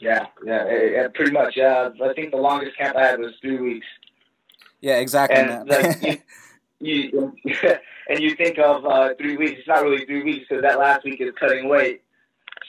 [0.00, 1.56] Yeah, yeah, yeah pretty much.
[1.56, 3.86] Yeah, I think the longest camp I had was three weeks.
[4.80, 6.22] Yeah, exactly.
[6.80, 7.36] You,
[8.08, 9.58] and you think of uh, three weeks.
[9.58, 12.02] It's not really three weeks because that last week is cutting weight.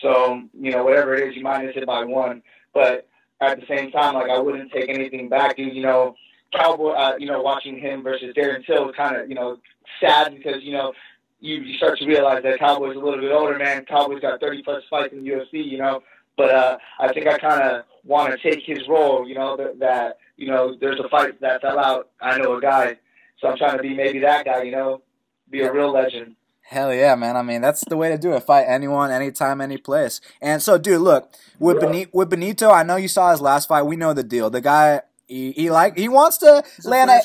[0.01, 2.41] So you know, whatever it is, you minus it by one.
[2.73, 3.07] But
[3.39, 5.57] at the same time, like I wouldn't take anything back.
[5.57, 6.15] Dude, you know,
[6.53, 6.91] Cowboy.
[6.91, 9.57] Uh, you know, watching him versus Darren Till kind of you know
[9.99, 10.93] sad because you know
[11.41, 13.83] you, you start to realize that Cowboy's a little bit older, man.
[13.85, 16.03] Cowboy's got 30 plus fights in the UFC, you know.
[16.37, 19.79] But uh, I think I kind of want to take his role, you know, that,
[19.79, 22.09] that, you know, there's a fight that fell out.
[22.21, 22.97] I know a guy.
[23.41, 25.01] So I'm trying to be maybe that guy, you know,
[25.49, 26.35] be a real legend.
[26.61, 27.35] Hell yeah, man.
[27.35, 28.43] I mean, that's the way to do it.
[28.43, 30.21] Fight anyone, anytime, any place.
[30.41, 31.87] And so, dude, look, with, yeah.
[31.87, 33.81] Benito, with Benito, I know you saw his last fight.
[33.81, 34.49] We know the deal.
[34.49, 35.01] The guy
[35.31, 37.21] he, he like he wants to He's land a,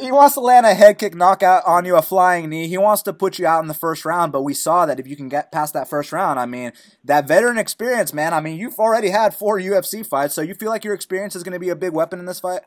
[0.00, 2.68] he wants to land a head kick knockout on you, a flying knee.
[2.68, 5.08] He wants to put you out in the first round, but we saw that if
[5.08, 6.72] you can get past that first round, I mean,
[7.04, 8.32] that veteran experience, man.
[8.32, 11.42] I mean, you've already had four UFC fights, so you feel like your experience is
[11.42, 12.60] going to be a big weapon in this fight.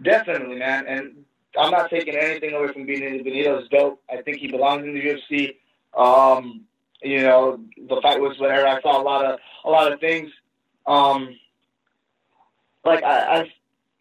[0.00, 1.24] Definitely, man, and
[1.58, 3.24] I'm not taking anything away from Benito.
[3.24, 4.02] Benito's dope.
[4.10, 5.56] I think he belongs in the UFC.
[5.96, 6.62] Um,
[7.02, 8.66] you know, the fight was whatever.
[8.66, 10.30] I saw a lot of a lot of things.
[10.86, 11.36] Um,
[12.84, 13.52] like I, I,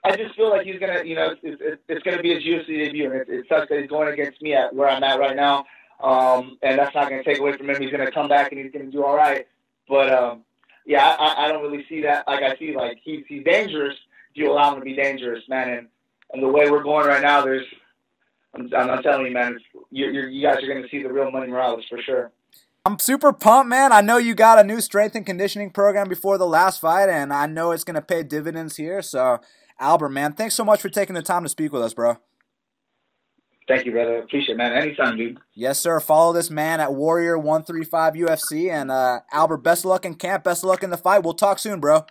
[0.03, 2.67] I just feel like he's gonna, you know, it's, it's, it's gonna be his UFC
[2.67, 5.35] debut, and it, it sucks that he's going against me at where I'm at right
[5.35, 5.65] now.
[6.01, 7.81] Um, and that's not gonna take away from him.
[7.81, 9.47] He's gonna come back and he's gonna do all right.
[9.87, 10.43] But um,
[10.85, 12.27] yeah, I, I don't really see that.
[12.27, 13.95] Like I see, like he's he's dangerous.
[14.31, 15.87] If you allow him to be dangerous, man, and
[16.33, 17.65] and the way we're going right now, there's,
[18.53, 19.57] I'm, I'm telling you, man,
[19.91, 22.31] you you guys are gonna see the real Money Morales for sure.
[22.85, 23.91] I'm super pumped, man.
[23.91, 27.33] I know you got a new strength and conditioning program before the last fight, and
[27.33, 29.01] I know it's going to pay dividends here.
[29.01, 29.39] So,
[29.79, 32.17] Albert, man, thanks so much for taking the time to speak with us, bro.
[33.67, 34.17] Thank you, brother.
[34.17, 34.73] Appreciate it, man.
[34.73, 35.39] Anytime, dude.
[35.53, 35.99] Yes, sir.
[35.99, 38.71] Follow this man at Warrior135 UFC.
[38.71, 40.43] And, uh, Albert, best of luck in camp.
[40.43, 41.19] Best of luck in the fight.
[41.23, 42.05] We'll talk soon, bro.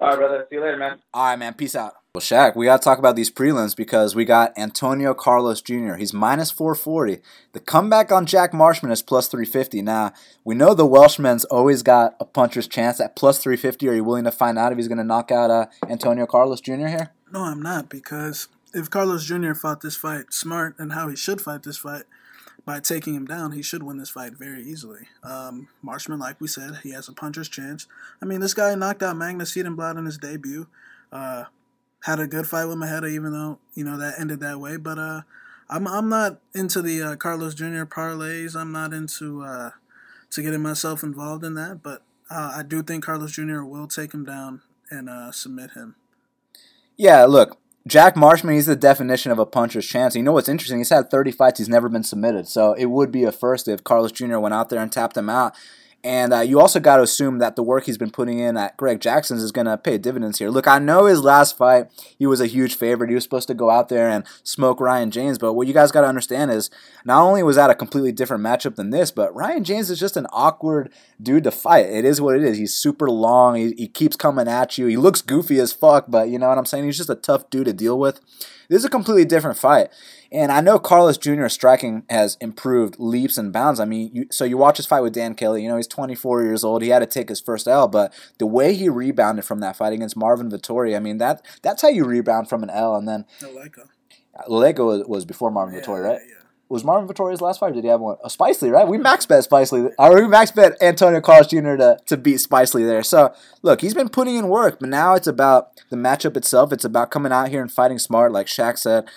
[0.00, 0.46] All right, brother.
[0.50, 0.98] See you later, man.
[1.14, 1.54] All right, man.
[1.54, 1.94] Peace out.
[2.14, 5.94] Well, Shaq, we got to talk about these prelims because we got Antonio Carlos Jr.
[5.94, 7.20] He's minus 440.
[7.52, 9.82] The comeback on Jack Marshman is plus 350.
[9.82, 13.88] Now, we know the Welshman's always got a puncher's chance at plus 350.
[13.88, 16.62] Are you willing to find out if he's going to knock out uh, Antonio Carlos
[16.62, 16.86] Jr.
[16.86, 17.10] here?
[17.30, 19.52] No, I'm not because if Carlos Jr.
[19.52, 22.04] fought this fight smart and how he should fight this fight,
[22.66, 25.08] by taking him down, he should win this fight very easily.
[25.22, 27.86] Um, Marshman, like we said, he has a puncher's chance.
[28.20, 30.66] I mean, this guy knocked out Magnus Cedenblad in his debut.
[31.12, 31.44] Uh,
[32.00, 34.76] had a good fight with Maheda, even though you know that ended that way.
[34.76, 35.22] But uh,
[35.70, 37.84] I'm I'm not into the uh, Carlos Jr.
[37.84, 38.56] parlays.
[38.56, 39.70] I'm not into uh,
[40.30, 41.82] to getting myself involved in that.
[41.84, 43.62] But uh, I do think Carlos Jr.
[43.62, 45.94] will take him down and uh, submit him.
[46.96, 50.16] Yeah, look, Jack Marshman, he's the definition of a puncher's chance.
[50.16, 50.78] You know what's interesting?
[50.78, 52.48] He's had 30 fights, he's never been submitted.
[52.48, 54.38] So it would be a first if Carlos Jr.
[54.38, 55.54] went out there and tapped him out.
[56.04, 58.76] And uh, you also got to assume that the work he's been putting in at
[58.76, 60.50] Greg Jackson's is going to pay dividends here.
[60.50, 63.08] Look, I know his last fight, he was a huge favorite.
[63.08, 65.38] He was supposed to go out there and smoke Ryan Janes.
[65.38, 66.70] But what you guys got to understand is
[67.04, 70.16] not only was that a completely different matchup than this, but Ryan Janes is just
[70.16, 71.86] an awkward dude to fight.
[71.86, 72.56] It is what it is.
[72.56, 73.56] He's super long.
[73.56, 74.86] He, he keeps coming at you.
[74.86, 76.84] He looks goofy as fuck, but you know what I'm saying?
[76.84, 78.20] He's just a tough dude to deal with.
[78.68, 79.90] This is a completely different fight.
[80.32, 81.48] And I know Carlos Jr.
[81.48, 83.78] striking has improved leaps and bounds.
[83.78, 85.62] I mean, you, so you watch his fight with Dan Kelly.
[85.62, 86.82] You know, he's 24 years old.
[86.82, 89.92] He had to take his first L, but the way he rebounded from that fight
[89.92, 92.96] against Marvin Vettori, I mean, that that's how you rebound from an L.
[92.96, 93.24] And then.
[94.48, 96.20] Leko was, before Marvin yeah, Vettori, right?
[96.28, 96.44] Yeah.
[96.68, 97.70] was Marvin Vettori's last fight?
[97.70, 98.16] Or did he have one?
[98.22, 98.86] Oh, Spicely, right?
[98.86, 99.90] We max bet Spicely.
[99.98, 101.76] Or we max bet Antonio Carlos Jr.
[101.76, 103.02] to, to beat Spicely there.
[103.02, 106.72] So look, he's been putting in work, but now it's about the matchup itself.
[106.72, 109.08] It's about coming out here and fighting smart, like Shaq said.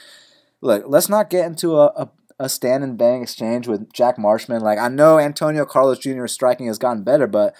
[0.62, 4.62] Look, let's not get into a, a, a stand and bang exchange with Jack Marshman.
[4.62, 7.56] Like I know Antonio Carlos Jr.'s striking has gotten better, but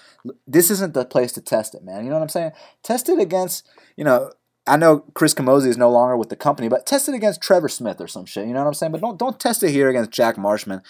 [0.47, 2.03] this isn't the place to test it, man.
[2.03, 2.51] You know what I'm saying?
[2.81, 4.31] Test it against, you know,
[4.65, 7.69] I know Chris Camozzi is no longer with the company, but test it against Trevor
[7.69, 8.47] Smith or some shit.
[8.47, 8.91] You know what I'm saying?
[8.91, 10.81] But don't don't test it here against Jack Marshman.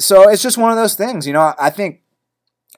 [0.00, 1.26] So it's just one of those things.
[1.26, 2.00] You know, I think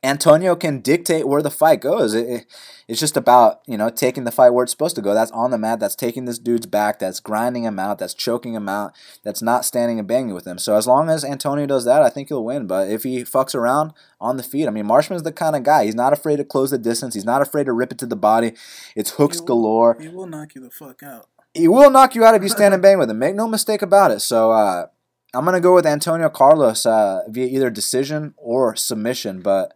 [0.03, 2.15] Antonio can dictate where the fight goes.
[2.15, 2.47] It, it,
[2.89, 5.15] it's just about you know taking the fight where it's supposed to go.
[5.15, 5.81] That's on the mat.
[5.81, 6.99] That's taking this dude's back.
[6.99, 7.99] That's grinding him out.
[7.99, 8.93] That's choking him out.
[9.25, 10.59] That's not standing and banging with him.
[10.59, 12.67] So as long as Antonio does that, I think he'll win.
[12.67, 15.85] But if he fucks around on the feet, I mean, Marshman's the kind of guy.
[15.87, 17.15] He's not afraid to close the distance.
[17.15, 18.53] He's not afraid to rip it to the body.
[18.95, 19.97] It's hooks He will- galore.
[20.01, 21.29] He will knock you the fuck out.
[21.55, 23.19] He will knock you out if you stand and bang with him.
[23.19, 24.21] Make no mistake about it.
[24.21, 24.87] So uh,
[25.33, 29.73] I'm gonna go with Antonio Carlos uh, via either decision or submission, but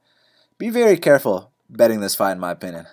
[0.60, 2.86] be very careful betting this fight, in my opinion.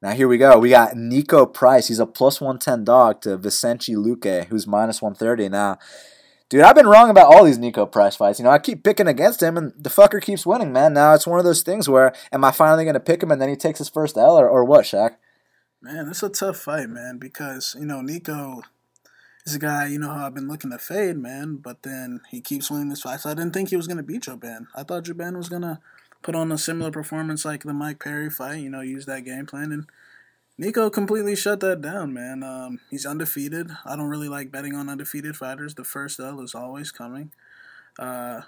[0.00, 0.58] Now here we go.
[0.58, 1.88] We got Niko Price.
[1.88, 5.78] He's a plus 110 dog to Vicente Luque, who's minus 130 now.
[6.48, 8.38] Dude, I've been wrong about all these Niko Price fights.
[8.38, 10.94] You know, I keep picking against him, and the fucker keeps winning, man.
[10.94, 13.40] Now it's one of those things where, am I finally going to pick him, and
[13.40, 15.16] then he takes his first L, or, or what, Shaq?
[15.82, 18.62] Man, it's a tough fight, man, because, you know, Niko
[19.44, 22.40] is a guy, you know, how I've been looking to fade, man, but then he
[22.40, 23.20] keeps winning this fight.
[23.20, 24.66] So I didn't think he was going to beat Jouban.
[24.74, 25.78] I thought Jouban was going to
[26.22, 29.46] put on a similar performance like the Mike Perry fight, you know, use that game
[29.46, 29.72] plan.
[29.72, 29.86] And
[30.60, 32.42] Niko completely shut that down, man.
[32.42, 33.70] Um, he's undefeated.
[33.84, 35.74] I don't really like betting on undefeated fighters.
[35.74, 37.32] The first L is always coming.
[37.98, 38.42] Uh,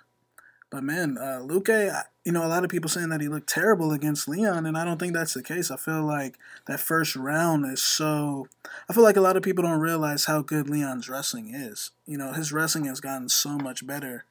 [0.70, 3.92] but man, uh, Luque, you know, a lot of people saying that he looked terrible
[3.92, 5.70] against Leon, and I don't think that's the case.
[5.70, 8.48] I feel like that first round is so.
[8.88, 11.92] I feel like a lot of people don't realize how good Leon's wrestling is.
[12.06, 14.24] You know, his wrestling has gotten so much better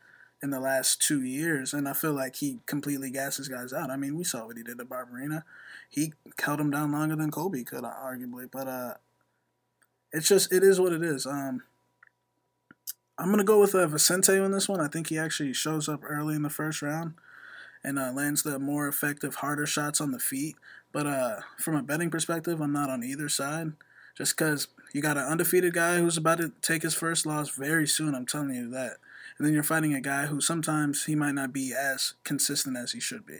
[0.44, 3.90] in the last two years, and I feel like he completely gasses guys out.
[3.90, 5.44] I mean, we saw what he did to Barberena.
[5.90, 8.52] He held him down longer than Kobe could, arguably.
[8.52, 8.94] But uh,
[10.12, 11.26] it's just it is what it is.
[11.26, 11.64] Um,
[13.18, 14.82] I'm gonna go with uh, Vicente on this one.
[14.82, 17.14] I think he actually shows up early in the first round
[17.82, 20.58] and uh, lands the more effective, harder shots on the feet.
[20.92, 23.74] But uh, from a betting perspective, I'm not on either side.
[24.18, 27.88] Just because you got an undefeated guy who's about to take his first loss very
[27.88, 28.98] soon, I'm telling you that.
[29.38, 32.92] And then you're fighting a guy who sometimes he might not be as consistent as
[32.92, 33.40] he should be.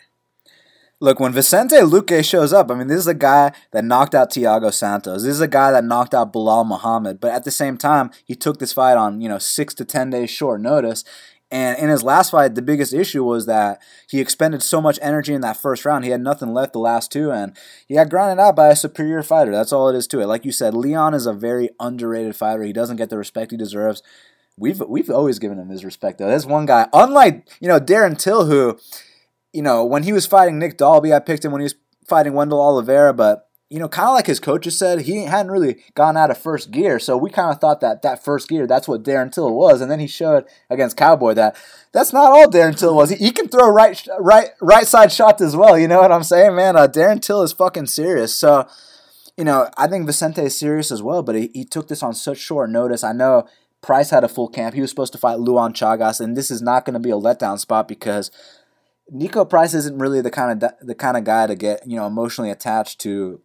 [1.00, 4.32] Look, when Vicente Luque shows up, I mean, this is a guy that knocked out
[4.32, 5.24] Tiago Santos.
[5.24, 7.20] This is a guy that knocked out Belal Muhammad.
[7.20, 10.12] But at the same time, he took this fight on, you know, six to 10
[10.12, 11.04] days short notice.
[11.52, 15.34] And in his last fight, the biggest issue was that he expended so much energy
[15.34, 16.04] in that first round.
[16.04, 19.22] He had nothing left the last two, and he got grounded out by a superior
[19.22, 19.52] fighter.
[19.52, 20.26] That's all it is to it.
[20.26, 22.64] Like you said, Leon is a very underrated fighter.
[22.64, 24.02] He doesn't get the respect he deserves.
[24.58, 26.28] We've we've always given him his respect though.
[26.28, 28.78] There's one guy, unlike you know Darren Till, who
[29.54, 31.76] you know, when he was fighting Nick Dalby, I picked him when he was
[32.08, 35.82] fighting Wendell Oliveira, but you know, kind of like his coaches said, he hadn't really
[35.96, 37.00] gone out of first gear.
[37.00, 39.90] So we kind of thought that that first gear, that's what Darren Till was, and
[39.90, 41.56] then he showed against Cowboy that
[41.92, 43.12] that's not all Darren Till was.
[43.12, 45.78] He, he can throw right, right, right side shots as well.
[45.78, 46.76] You know what I'm saying, man?
[46.76, 48.34] Uh, Darren Till is fucking serious.
[48.36, 48.68] So.
[49.36, 52.14] You know, I think Vicente is serious as well, but he, he took this on
[52.14, 53.04] such short notice.
[53.04, 53.48] I know
[53.84, 54.74] Price had a full camp.
[54.74, 57.16] He was supposed to fight Luan Chagas, and this is not going to be a
[57.16, 58.32] letdown spot because
[59.14, 62.08] Niko Price isn't really the kind of the kind of guy to get you know
[62.08, 63.42] emotionally attached to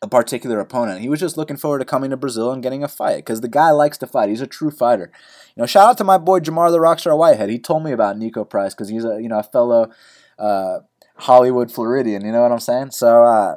[0.00, 1.02] a particular opponent.
[1.02, 3.48] He was just looking forward to coming to Brazil and getting a fight because the
[3.48, 4.30] guy likes to fight.
[4.30, 5.12] He's a true fighter.
[5.54, 7.50] You know, shout out to my boy Jamar the Rockstar Whitehead.
[7.50, 9.90] He told me about Niko Price because he's a you know a fellow
[10.38, 10.78] uh,
[11.16, 12.24] Hollywood Floridian.
[12.24, 12.92] You know what I'm saying?
[12.92, 13.22] So.
[13.24, 13.56] Uh,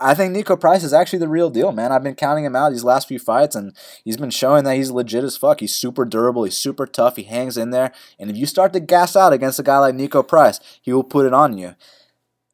[0.00, 1.92] I think Niko Price is actually the real deal, man.
[1.92, 4.90] I've been counting him out these last few fights, and he's been showing that he's
[4.90, 5.60] legit as fuck.
[5.60, 6.44] He's super durable.
[6.44, 7.16] He's super tough.
[7.16, 7.92] He hangs in there.
[8.18, 11.04] And if you start to gas out against a guy like Niko Price, he will
[11.04, 11.74] put it on you.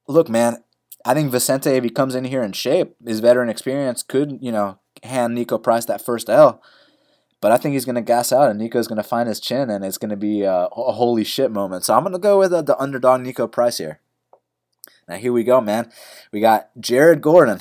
[0.08, 0.62] Look, man,
[1.04, 4.52] I think Vicente, if he comes in here in shape, his veteran experience could, you
[4.52, 6.62] know, hand Niko Price that first L.
[7.40, 9.70] But I think he's going to gas out, and Niko's going to find his chin,
[9.70, 11.84] and it's going to be a, a holy shit moment.
[11.84, 14.00] So I'm going to go with uh, the underdog Niko Price here.
[15.08, 15.90] Now here we go, man.
[16.32, 17.60] We got Jared Gordon.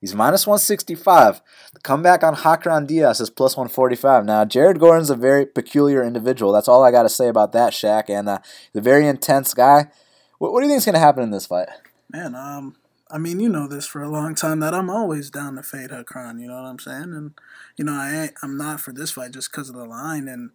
[0.00, 1.42] He's minus 165.
[1.74, 4.24] The comeback on Hacran Dias is plus 145.
[4.24, 6.52] Now, Jared Gordon's a very peculiar individual.
[6.52, 8.08] That's all I got to say about that, Shaq.
[8.08, 8.38] And uh,
[8.74, 9.90] a very intense guy.
[10.38, 11.68] What, what do you think is going to happen in this fight?
[12.10, 12.76] Man, um,
[13.10, 15.90] I mean, you know this for a long time that I'm always down to fade
[15.90, 16.40] Hacran.
[16.40, 17.12] You know what I'm saying?
[17.12, 17.34] And
[17.76, 20.28] you know, I ain't, I'm not for this fight just because of the line.
[20.28, 20.50] And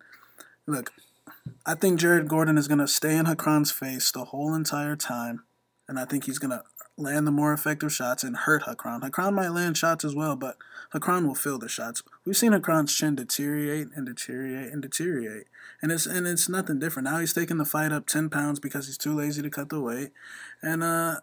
[0.66, 0.92] look,
[1.66, 5.44] I think Jared Gordon is gonna stay in Hacran's face the whole entire time,
[5.88, 6.64] and I think he's gonna
[6.98, 9.02] land the more effective shots and hurt Hacran.
[9.02, 10.58] Hacran might land shots as well, but
[10.94, 12.02] Hacran will fill the shots.
[12.26, 15.48] We've seen Hacran's chin deteriorate and deteriorate and deteriorate,
[15.82, 17.06] and it's and it's nothing different.
[17.06, 19.82] Now he's taking the fight up ten pounds because he's too lazy to cut the
[19.82, 20.12] weight,
[20.62, 21.20] and uh,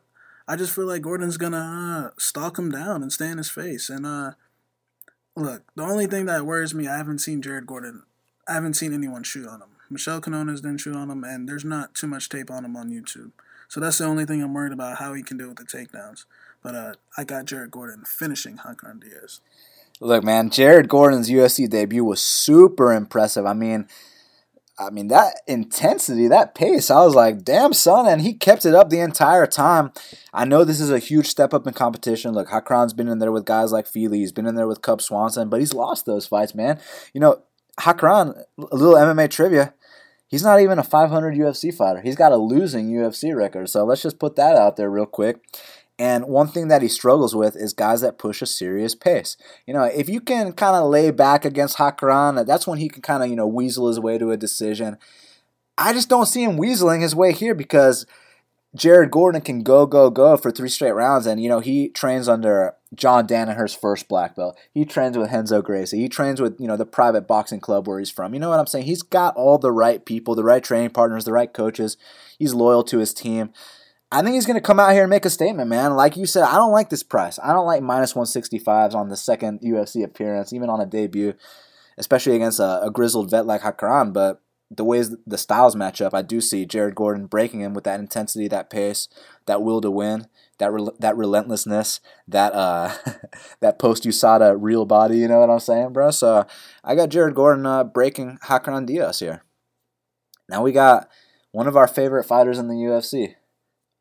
[0.46, 3.88] I just feel like Gordon's gonna uh, stalk him down and stay in his face.
[3.88, 4.32] And uh,
[5.36, 8.02] look, the only thing that worries me, I haven't seen Jared Gordon.
[8.48, 9.68] I haven't seen anyone shoot on him.
[9.88, 12.90] Michel Quiñones didn't shoot on him, and there's not too much tape on him on
[12.90, 13.32] YouTube.
[13.72, 16.26] So that's the only thing I'm worried about how he can do with the takedowns.
[16.62, 19.40] But uh, I got Jared Gordon finishing Hacran Dias.
[19.98, 23.46] Look, man, Jared Gordon's UFC debut was super impressive.
[23.46, 23.88] I mean,
[24.78, 26.90] I mean that intensity, that pace.
[26.90, 29.90] I was like, damn, son, and he kept it up the entire time.
[30.34, 32.34] I know this is a huge step up in competition.
[32.34, 34.18] Look, Hacran's been in there with guys like Feely.
[34.18, 36.78] He's been in there with Cub Swanson, but he's lost those fights, man.
[37.14, 37.40] You know,
[37.80, 39.72] Hacran, a little MMA trivia.
[40.32, 42.00] He's not even a 500 UFC fighter.
[42.00, 43.68] He's got a losing UFC record.
[43.68, 45.44] So let's just put that out there real quick.
[45.98, 49.36] And one thing that he struggles with is guys that push a serious pace.
[49.66, 53.02] You know, if you can kind of lay back against Hacran, that's when he can
[53.02, 54.96] kind of, you know, weasel his way to a decision.
[55.76, 58.06] I just don't see him weaseling his way here because
[58.74, 61.26] Jared Gordon can go, go, go for three straight rounds.
[61.26, 64.58] And, you know, he trains under John Danaher's first black belt.
[64.72, 65.98] He trains with Renzo Gracie.
[65.98, 68.34] He trains with, you know, the private boxing club where he's from.
[68.34, 68.84] You know what I'm saying?
[68.84, 71.96] He's got all the right people, the right training partners, the right coaches.
[72.38, 73.50] He's loyal to his team.
[74.10, 75.96] I think he's going to come out here and make a statement, man.
[75.96, 77.38] Like you said, I don't like this price.
[77.42, 81.32] I don't like minus 165s on the second UFC appearance, even on a debut,
[81.96, 84.12] especially against a, a grizzled vet like Hacran.
[84.12, 87.84] But the ways the styles match up, I do see Jared Gordon breaking him with
[87.84, 89.08] that intensity, that pace,
[89.46, 90.26] that will to win,
[90.62, 92.94] that re- that relentlessness, that uh,
[93.60, 95.18] that post USADA real body.
[95.18, 96.12] You know what I'm saying, bro?
[96.12, 96.46] So
[96.84, 99.42] I got Jared Gordon uh, breaking Hacran Dias here.
[100.48, 101.08] Now we got
[101.50, 103.34] one of our favorite fighters in the UFC,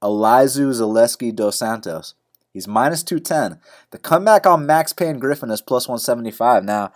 [0.04, 2.13] Elizeu Zaleski dos Santos.
[2.54, 3.60] He's minus 210.
[3.91, 6.65] The comeback on Max Pain Griffin is plus 175.
[6.65, 6.91] Now,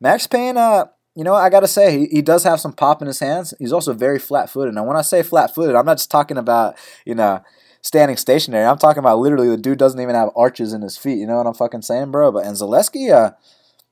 [0.00, 3.00] Max Pain, uh, you know, I got to say, he, he does have some pop
[3.00, 3.54] in his hands.
[3.60, 4.74] He's also very flat footed.
[4.74, 7.40] Now, when I say flat footed, I'm not just talking about, you know,
[7.82, 8.64] standing stationary.
[8.64, 11.18] I'm talking about literally the dude doesn't even have arches in his feet.
[11.18, 12.32] You know what I'm fucking saying, bro?
[12.32, 13.32] But and Zaleski, uh,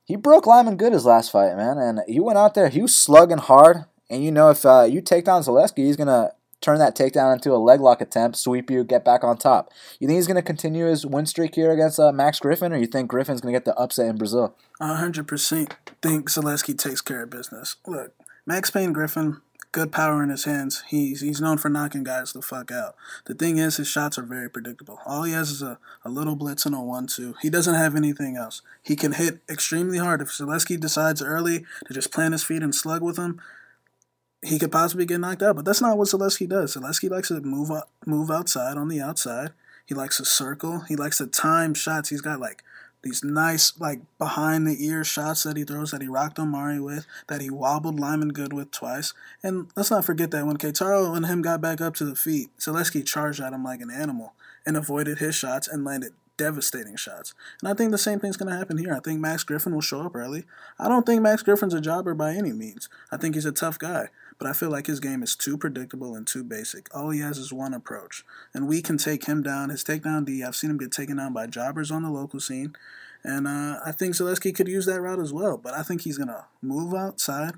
[0.05, 2.69] he broke Lyman Good his last fight, man, and he went out there.
[2.69, 6.31] He was slugging hard, and you know if uh, you take down Zaleski, he's gonna
[6.61, 9.71] turn that takedown into a leg lock attempt, sweep you, get back on top.
[9.99, 12.87] You think he's gonna continue his win streak here against uh, Max Griffin, or you
[12.87, 14.55] think Griffin's gonna get the upset in Brazil?
[14.79, 15.71] I 100%
[16.01, 17.75] think Zaleski takes care of business.
[17.85, 18.13] Look,
[18.45, 19.41] Max Pain Griffin,
[19.77, 20.83] good power in his hands.
[20.87, 22.95] He's he's known for knocking guys the fuck out.
[23.25, 24.99] The thing is, his shots are very predictable.
[25.05, 27.35] All he has is a, a little blitz and a one-two.
[27.43, 28.63] He doesn't have anything else.
[28.81, 30.19] He can hit extremely hard.
[30.19, 33.39] If Zaleski decides early to just plant his feet and slug with him,
[34.43, 35.55] he could possibly get knocked out.
[35.55, 36.75] But that's not what Zaleski does.
[36.75, 37.69] Zaleski likes to move
[38.03, 39.51] move outside on the outside.
[39.85, 40.79] He likes to circle.
[40.87, 42.09] He likes to time shots.
[42.09, 42.63] He's got like
[43.07, 47.05] these nice like behind the ear shots that he throws that he rocked Omari with,
[47.27, 49.13] that he wobbled Lyman Good with twice.
[49.41, 52.49] And let's not forget that when Keitaro and him got back up to the feet,
[52.59, 54.33] Zaleski charged at him like an animal
[54.65, 57.33] and avoided his shots and landed devastating shots.
[57.61, 58.93] And I think the same thing's going to happen here.
[58.93, 60.45] I think Max Griffin will show up early.
[60.77, 62.89] I don't think Max Griffin's a jobber by any means.
[63.11, 64.09] I think he's a tough guy.
[64.37, 66.93] But I feel like his game is too predictable and too basic.
[66.95, 68.23] All he has is one approach.
[68.53, 69.69] And we can take him down.
[69.69, 72.75] His takedown D, I've seen him get taken down by jobbers on the local scene.
[73.23, 75.57] And uh, I think Zaleski could use that route as well.
[75.57, 77.55] But I think he's to move outside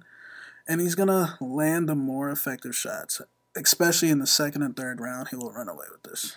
[0.67, 3.21] and he's to land the more effective shots.
[3.57, 6.35] Especially in the second and third round, he will run away with this.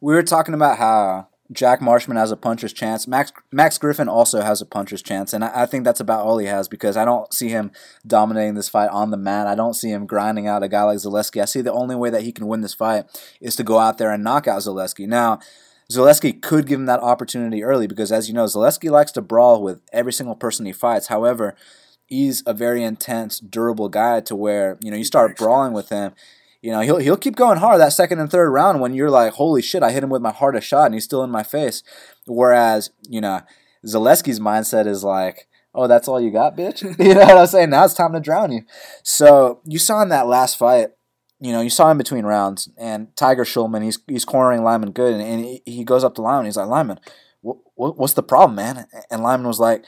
[0.00, 3.06] We were talking about how Jack Marshman has a puncher's chance.
[3.06, 6.38] Max Max Griffin also has a puncher's chance, and I, I, think that's about all
[6.38, 7.70] he has because I don't see him
[8.06, 9.46] dominating this fight on the mat.
[9.46, 11.42] I don't see him grinding out a guy like Zaleski.
[11.42, 13.04] I see the only way that he can win this fight
[13.42, 15.06] is to go out there and knock out Zaleski.
[15.06, 15.38] Now,
[15.92, 19.62] Zaleski could give him that opportunity early because, as you know, Zaleski likes to brawl
[19.62, 21.08] with every single person he fights.
[21.08, 21.54] However,
[22.06, 26.12] he's a very intense, durable guy to where you know you start brawling with him
[26.64, 29.34] you know, he'll he'll keep going hard that second and third round when you're like,
[29.34, 31.82] holy shit, I hit him with my hardest shot and he's still in my face.
[32.26, 33.42] Whereas, you know,
[33.84, 36.82] Zaleski's mindset is like, oh, that's all you got, bitch.
[36.98, 37.68] you know what I'm saying?
[37.68, 38.62] Now it's time to drown you.
[39.02, 40.92] So you saw in that last fight,
[41.38, 45.12] you know, you saw in between rounds, and Tiger Schulman, he's he's cornering Lyman good,
[45.12, 46.98] and, and he, he goes up to Lyman, he's like, Lyman,
[47.42, 48.86] what, what, what's the problem, man?
[49.10, 49.84] And Lyman was like,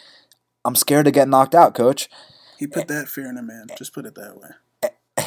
[0.63, 2.11] I'm scared to get knocked out, coach.
[2.59, 3.69] He put that fear in a man.
[3.79, 4.51] Just put it that way.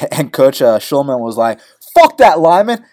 [0.12, 1.60] and Coach uh, Schulman was like,
[1.94, 2.86] "Fuck that, Lyman."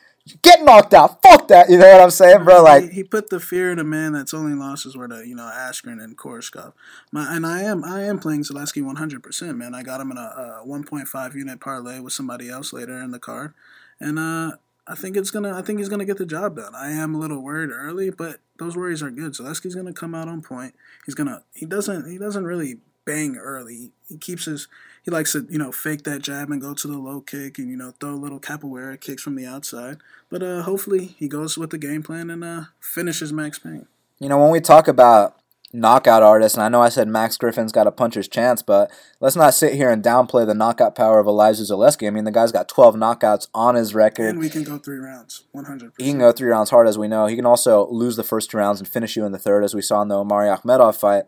[0.42, 1.23] Get knocked out.
[1.23, 1.71] Fuck that.
[1.71, 2.61] You know what I'm saying, bro?
[2.64, 5.37] Like he, he put the fear in a man that's only losses were to you
[5.37, 6.73] know Askren and Koreshkov.
[7.13, 9.73] My and I am I am playing Zaleski 100 percent, man.
[9.73, 13.21] I got him in a, a 1.5 unit parlay with somebody else later in the
[13.21, 13.54] card,
[14.00, 14.57] and uh
[14.88, 15.57] I think it's gonna.
[15.57, 16.75] I think he's gonna get the job done.
[16.75, 19.33] I am a little worried early, but those worries are good.
[19.33, 20.75] Zaleski's gonna come out on point.
[21.04, 21.42] He's gonna.
[21.54, 22.09] He doesn't.
[22.09, 23.90] He doesn't really bang early.
[24.09, 24.69] He keeps his.
[25.07, 27.71] He likes to you know fake that jab and go to the low kick and
[27.71, 29.98] you know throw little capoeira kicks from the outside.
[30.29, 33.87] But uh, hopefully he goes with the game plan and uh, finishes Max Pain.
[34.19, 35.37] You know when we talk about
[35.73, 38.90] knockout artists, and I know I said Max Griffin's got a puncher's chance, but
[39.21, 42.09] let's not sit here and downplay the knockout power of Elizeu Zaleski.
[42.09, 44.31] I mean, the guy's got 12 knockouts on his record.
[44.31, 45.92] And we can go three rounds, 100%.
[45.98, 47.27] He can go three rounds hard, as we know.
[47.27, 49.75] He can also lose the first two rounds and finish you in the third, as
[49.75, 51.25] we saw in the Omari Akhmedov fight.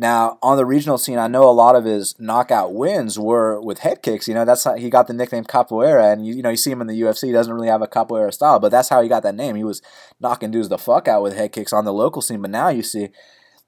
[0.00, 3.80] Now, on the regional scene, I know a lot of his knockout wins were with
[3.80, 4.28] head kicks.
[4.28, 6.70] You know, that's how he got the nickname Capoeira, and you, you know, you see
[6.70, 7.26] him in the UFC.
[7.26, 9.56] He doesn't really have a Capoeira style, but that's how he got that name.
[9.56, 9.82] He was
[10.20, 12.84] knocking dudes the fuck out with head kicks on the local scene, but now you
[12.84, 13.08] see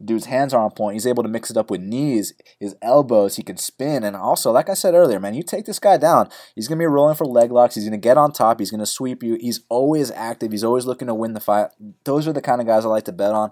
[0.02, 0.94] dude's hands are on point.
[0.94, 3.34] He's able to mix it up with knees, his elbows.
[3.34, 6.28] He can spin, and also, like I said earlier, man, you take this guy down,
[6.54, 7.74] he's gonna be rolling for leg locks.
[7.74, 8.60] He's gonna get on top.
[8.60, 9.36] He's gonna sweep you.
[9.40, 10.52] He's always active.
[10.52, 11.70] He's always looking to win the fight.
[12.04, 13.50] Those are the kind of guys I like to bet on.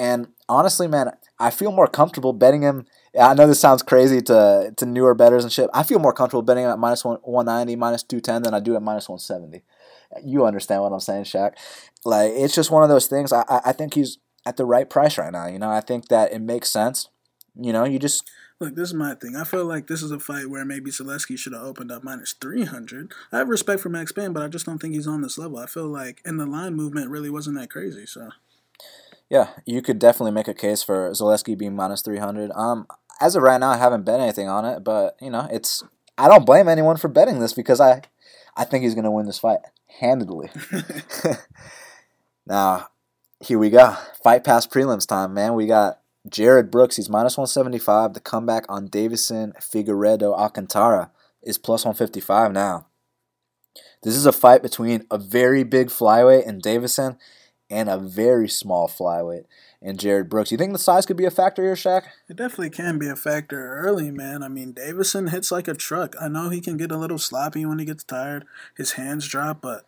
[0.00, 2.86] And honestly, man, I feel more comfortable betting him.
[3.20, 5.68] I know this sounds crazy to to newer betters and shit.
[5.74, 8.74] I feel more comfortable betting him at minus one, 190, minus 210 than I do
[8.74, 9.62] at minus 170.
[10.24, 11.52] You understand what I'm saying, Shaq?
[12.02, 13.30] Like, it's just one of those things.
[13.30, 15.46] I, I think he's at the right price right now.
[15.46, 17.10] You know, I think that it makes sense.
[17.54, 19.36] You know, you just Look, this is my thing.
[19.36, 22.32] I feel like this is a fight where maybe Zaleski should have opened up minus
[22.32, 23.12] 300.
[23.32, 25.58] I have respect for Max Pain, but I just don't think he's on this level.
[25.58, 28.30] I feel like, and the line movement really wasn't that crazy, so.
[29.30, 32.50] Yeah, you could definitely make a case for Zaleski being minus 300.
[32.52, 32.86] Um,
[33.20, 35.84] as of right now, I haven't bet anything on it, but, you know, it's,
[36.18, 38.02] I don't blame anyone for betting this because I,
[38.56, 39.60] I think he's going to win this fight
[40.00, 40.50] handedly.
[42.46, 42.88] now,
[43.38, 43.96] here we go.
[44.22, 45.54] Fight pass prelims time, man.
[45.54, 46.96] We got Jarred Brooks.
[46.96, 48.14] He's minus 175.
[48.14, 52.86] The comeback on Deiveson Figueiredo Alcantara is plus 155 now.
[54.02, 57.16] This is a fight between a very big flyweight and Deiveson
[57.70, 59.44] and a very small flyweight
[59.80, 60.50] and Jarred Brooks.
[60.50, 62.02] You think the size could be a factor here, Shaq?
[62.28, 64.42] It definitely can be a factor early, man.
[64.42, 66.14] I mean, Deiveson hits like a truck.
[66.20, 68.44] I know he can get a little sloppy when he gets tired.
[68.76, 69.84] His hands drop, but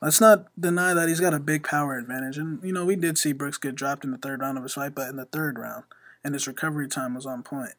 [0.00, 2.38] let's not deny that he's got a big power advantage.
[2.38, 4.74] And, you know, we did see Brooks get dropped in the third round of his
[4.74, 5.84] fight, but in the third round,
[6.24, 7.74] and his recovery time was on point.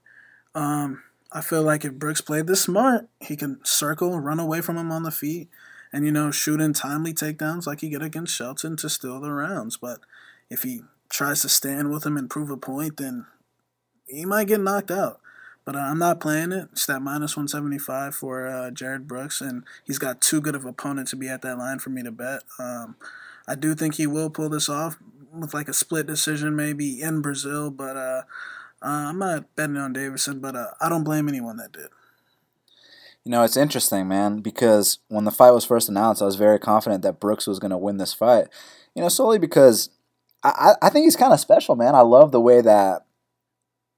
[0.54, 4.78] Um, I feel like if Brooks played this smart, he can circle, run away from
[4.78, 5.50] him on the feet,
[5.92, 9.32] and, you know, shoot in timely takedowns like he did against Shelton to steal the
[9.32, 9.78] rounds.
[9.78, 10.00] But
[10.50, 13.26] if he tries to stand with him and prove a point, then
[14.08, 15.20] he might get knocked out.
[15.66, 16.70] But uh, I'm not playing it.
[16.72, 21.10] It's that minus 175 for uh, Jarred Brooks, and he's got too good of opponent
[21.10, 22.44] to be at that line for me to bet.
[22.58, 22.96] Um,
[23.48, 24.98] I do think he will pull this off
[25.34, 28.22] with like a split decision maybe in Brazil, but uh,
[28.82, 31.88] uh I'm not betting on Deiveson, but uh, I don't blame anyone that did.
[33.28, 36.58] You know, it's interesting, man, because when the fight was first announced, I was very
[36.58, 38.48] confident that Brooks was going to win this fight.
[38.96, 39.90] You know, solely because
[40.46, 41.94] I, I think he's kind of special, man.
[41.94, 43.06] I love the way that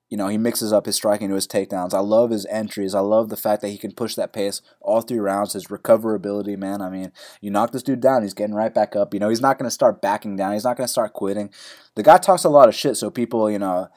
[0.09, 1.93] you know, he mixes up his striking to his takedowns.
[1.93, 2.95] I love his entries.
[2.95, 5.53] I love the fact that he can push that pace all three rounds.
[5.53, 6.81] His recoverability, man.
[6.81, 9.13] I mean, you knock this dude down, he's getting right back up.
[9.13, 10.53] You know, he's not going to start backing down.
[10.53, 11.51] He's not going to start quitting.
[11.93, 13.89] The guy talks a lot of shit, so people, you know,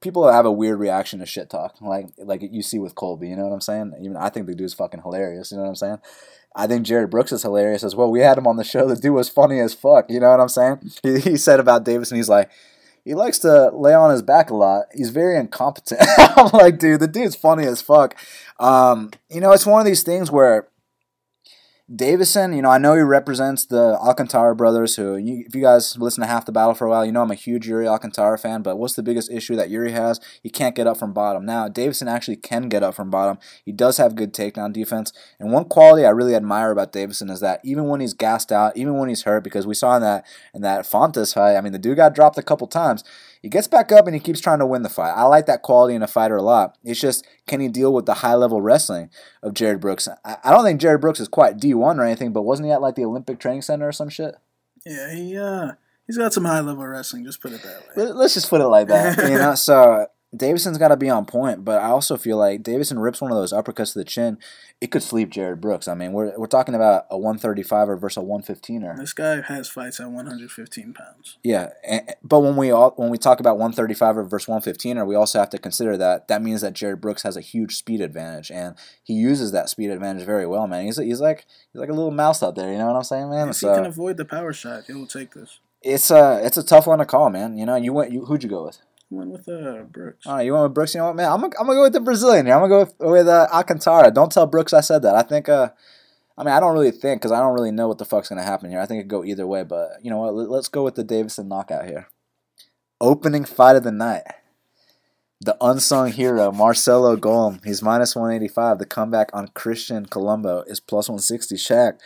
[0.00, 3.28] people have a weird reaction to shit talk, like like you see with Colby.
[3.28, 3.94] You know what I'm saying?
[4.00, 5.50] Even I think the dude's fucking hilarious.
[5.50, 5.98] You know what I'm saying?
[6.54, 8.10] I think Jarred Brooks is hilarious as well.
[8.10, 8.86] We had him on the show.
[8.86, 10.10] The dude was funny as fuck.
[10.10, 10.90] You know what I'm saying?
[11.02, 12.50] He, he said about Davis, and he's like
[13.04, 14.86] he likes to lay on his back a lot.
[14.94, 16.00] He's very incompetent.
[16.18, 18.16] I'm like, dude, the dude's funny as fuck.
[18.60, 20.68] Um, you know, it's one of these things where
[21.94, 24.96] Deiveson, you know, I know he represents the Alcantara brothers.
[24.96, 27.20] Who, you, if you guys listen to Half the Battle for a while, you know
[27.20, 28.62] I'm a huge Yuri Alcantara fan.
[28.62, 30.18] But what's the biggest issue that Yuri has?
[30.42, 31.44] He can't get up from bottom.
[31.44, 33.38] Now, Deiveson actually can get up from bottom.
[33.62, 35.12] He does have good takedown defense.
[35.38, 38.74] And one quality I really admire about Deiveson is that even when he's gassed out,
[38.74, 40.24] even when he's hurt, because we saw in that
[40.54, 43.04] in that Fontes fight, I mean, the dude got dropped a couple times.
[43.42, 45.12] He gets back up and he keeps trying to win the fight.
[45.12, 46.78] I like that quality in a fighter a lot.
[46.84, 49.10] It's just, can he deal with the high level wrestling
[49.42, 50.08] of Jarred Brooks?
[50.24, 52.94] I don't think Jarred Brooks is quite D1 or anything, but wasn't he at like
[52.94, 54.36] the Olympic Training Center or some shit?
[54.86, 55.72] Yeah, he uh,
[56.06, 57.24] he's got some high level wrestling.
[57.24, 58.12] Just put it that way.
[58.12, 59.18] Let's just put it like that.
[59.30, 63.02] you know, so Deiveson's got to be on point, but I also feel like Deiveson
[63.02, 64.38] rips one of those uppercuts to the chin.
[64.80, 65.86] It could sleep Jarred Brooks.
[65.86, 68.96] I mean, we're, we're talking about a 135er versus a 115er.
[68.96, 71.36] This guy has fights at 115 pounds.
[71.44, 75.38] Yeah, and, but when we all when we talk about 135er versus 115er, we also
[75.38, 78.74] have to consider that that means that Jarred Brooks has a huge speed advantage, and
[79.02, 80.86] he uses that speed advantage very well, man.
[80.86, 82.72] He's he's like he's like a little mouse out there.
[82.72, 83.50] You know what I'm saying, man?
[83.50, 85.60] If so, he can avoid the power shot, he will take this.
[85.82, 87.58] It's a it's a tough one to call, man.
[87.58, 88.78] You know, you went you who'd you go with?
[89.16, 90.26] Went with uh, Brooks.
[90.26, 90.94] All right, you went with Brooks.
[90.94, 91.30] You know what, man?
[91.30, 92.54] I'm gonna, I'm gonna go with the Brazilian here.
[92.54, 94.10] I'm gonna go with, with uh, Alcantara.
[94.10, 95.14] Don't tell Brooks I said that.
[95.14, 95.70] I think uh,
[96.36, 98.42] I mean, I don't really think because I don't really know what the fuck's gonna
[98.42, 98.80] happen here.
[98.80, 100.34] I think it go either way, but you know what?
[100.34, 102.08] Let's go with the Deiveson knockout here.
[103.00, 104.22] Opening fight of the night.
[105.40, 107.60] The unsung hero, Marcelo Golm.
[107.64, 108.78] He's minus 185.
[108.78, 111.56] The comeback on Christian Colombo is plus 160.
[111.56, 111.98] Shaq,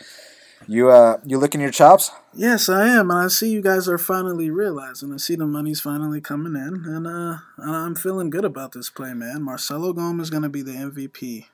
[0.67, 2.11] you uh, you licking your chops?
[2.33, 5.13] Yes, I am, and I see you guys are finally realizing.
[5.13, 9.13] I see the money's finally coming in, and uh, I'm feeling good about this play,
[9.13, 9.43] man.
[9.43, 11.45] Marcelo Golm is gonna be the MVP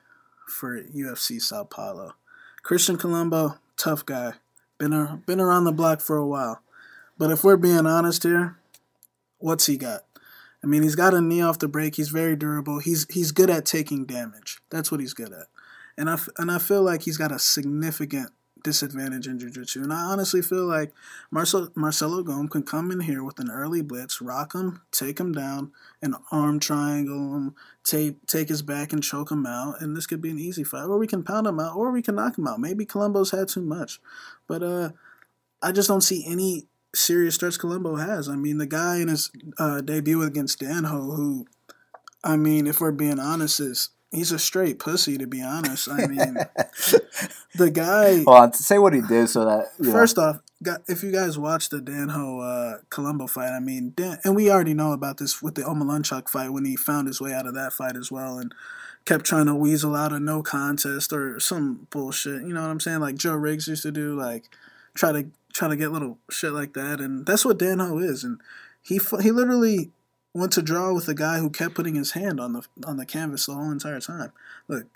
[0.48, 2.14] for UFC Sao Paulo.
[2.62, 4.34] Christian Colombo, tough guy,
[4.78, 6.62] been a, been around the block for a while,
[7.18, 8.56] but if we're being honest here,
[9.38, 10.04] what's he got?
[10.64, 11.96] I mean, he's got a knee off the break.
[11.96, 12.78] He's very durable.
[12.78, 14.60] He's he's good at taking damage.
[14.70, 15.46] That's what he's good at.
[15.98, 18.30] And I and I feel like he's got a significant
[18.64, 19.82] disadvantage in jiu-jitsu.
[19.82, 20.92] And I honestly feel like
[21.30, 25.30] Marcel, Marcelo Golm can come in here with an early blitz, rock him, take him
[25.30, 25.70] down,
[26.02, 27.54] and arm triangle him,
[27.84, 29.80] take take his back and choke him out.
[29.80, 30.86] And this could be an easy fight.
[30.86, 32.58] Or we can pound him out, or we can knock him out.
[32.58, 34.00] Maybe Colombo's had too much.
[34.48, 34.90] But uh
[35.62, 38.28] I just don't see any serious threats Colombo has.
[38.28, 41.46] I mean, the guy in his uh, debut against Danho, who,
[42.22, 45.88] I mean, if we're being honest, is he's a straight pussy to be honest.
[45.90, 46.34] I mean,
[47.54, 48.22] the guy.
[48.24, 50.40] Well, say what he did so that first off,
[50.88, 54.74] if you guys watched the Danho uh, Colombo fight, I mean, Dan, and we already
[54.74, 57.72] know about this with the Omalunchuk fight when he found his way out of that
[57.72, 58.54] fight as well, and
[59.04, 62.42] kept trying to weasel out a no contest or some bullshit.
[62.42, 63.00] You know what I'm saying?
[63.00, 64.44] Like Joe Riggs used to do, like
[64.94, 68.24] try to try to get little shit like that, and that's what Danho is.
[68.24, 68.40] And
[68.82, 69.90] he he literally
[70.34, 73.06] went to draw with a guy who kept putting his hand on the on the
[73.06, 74.32] canvas the whole entire time.
[74.68, 74.86] Look,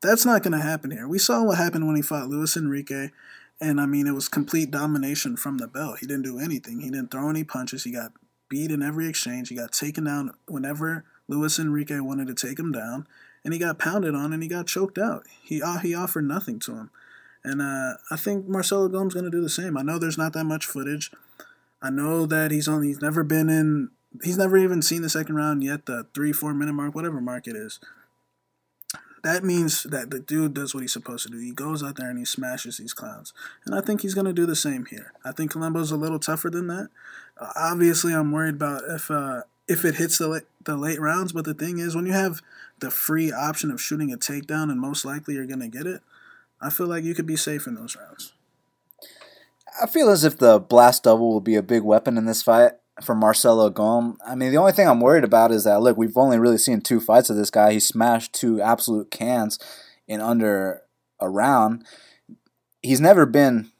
[0.00, 1.06] that's not going to happen here.
[1.06, 3.12] We saw what happened when he fought Luis Henrique,
[3.60, 5.98] and I mean it was complete domination from the belt.
[5.98, 6.80] He didn't do anything.
[6.80, 7.84] He didn't throw any punches.
[7.84, 8.12] He got
[8.48, 9.48] beat in every exchange.
[9.48, 13.06] He got taken down whenever Luis Henrique wanted to take him down,
[13.44, 15.26] and he got pounded on and he got choked out.
[15.42, 16.90] He uh, he offered nothing to him.
[17.44, 19.76] And uh, I think Marcelo Golm's going to do the same.
[19.76, 21.10] I know there's not that much footage.
[21.80, 23.90] I know that he's only he's never been in
[24.22, 27.46] he's never even seen the second round yet, the three four minute mark, whatever mark
[27.46, 27.80] it is.
[29.22, 31.38] That means that the dude does what he's supposed to do.
[31.38, 33.32] He goes out there and he smashes these clowns,
[33.64, 35.12] and I think he's going to do the same here.
[35.24, 36.88] I think Colombo's a little tougher than that.
[37.40, 41.32] Uh, obviously, I'm worried about if uh, if it hits the the late rounds.
[41.32, 42.40] But the thing is, when you have
[42.80, 46.02] the free option of shooting a takedown, and most likely you're going to get it,
[46.60, 48.32] I feel like you could be safe in those rounds.
[49.80, 52.72] I feel as if the blast double will be a big weapon in this fight
[53.02, 54.18] for Marcelo Golm.
[54.26, 56.80] I mean, the only thing I'm worried about is that look, we've only really seen
[56.80, 57.72] two fights of this guy.
[57.72, 59.58] He smashed two absolute cans
[60.06, 60.82] in under
[61.20, 61.84] a round.
[62.82, 63.70] He's never been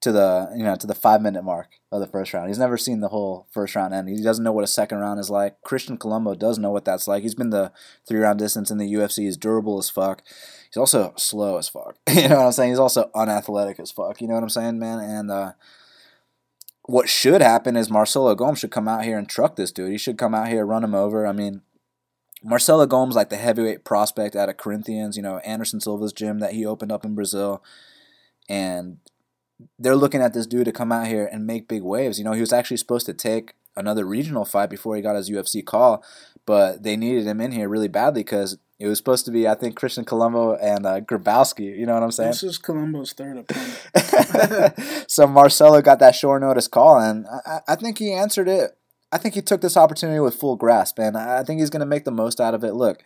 [0.00, 2.48] to the you know to the five minute mark of the first round.
[2.48, 4.08] He's never seen the whole first round end.
[4.08, 5.60] He doesn't know what a second round is like.
[5.62, 7.22] Christian Colombo does know what that's like.
[7.22, 7.72] He's been the
[8.06, 9.24] three round distance in the UFC.
[9.24, 10.22] He's durable as fuck.
[10.70, 11.96] He's also slow as fuck.
[12.08, 12.70] you know what I'm saying?
[12.70, 14.20] He's also unathletic as fuck.
[14.20, 14.98] You know what I'm saying, man?
[15.00, 15.52] And uh,
[16.88, 19.92] what should happen is Marcelo Gomes should come out here and truck this dude.
[19.92, 21.26] He should come out here, run him over.
[21.26, 21.60] I mean,
[22.42, 25.14] Marcelo Gomes like the heavyweight prospect out of Corinthians.
[25.14, 27.62] You know Anderson Silva's gym that he opened up in Brazil,
[28.48, 29.00] and
[29.78, 32.18] they're looking at this dude to come out here and make big waves.
[32.18, 35.28] You know, he was actually supposed to take another regional fight before he got his
[35.28, 36.02] UFC call,
[36.46, 39.54] but they needed him in here really badly because it was supposed to be, I
[39.54, 41.76] think, Christian Colombo and uh, Grabowski.
[41.76, 42.30] You know what I'm saying?
[42.30, 45.04] This is Colombo's third opponent.
[45.10, 48.76] so Marcelo got that short notice call, and I, I think he answered it.
[49.10, 51.86] I think he took this opportunity with full grasp, and I think he's going to
[51.86, 52.74] make the most out of it.
[52.74, 53.02] Look,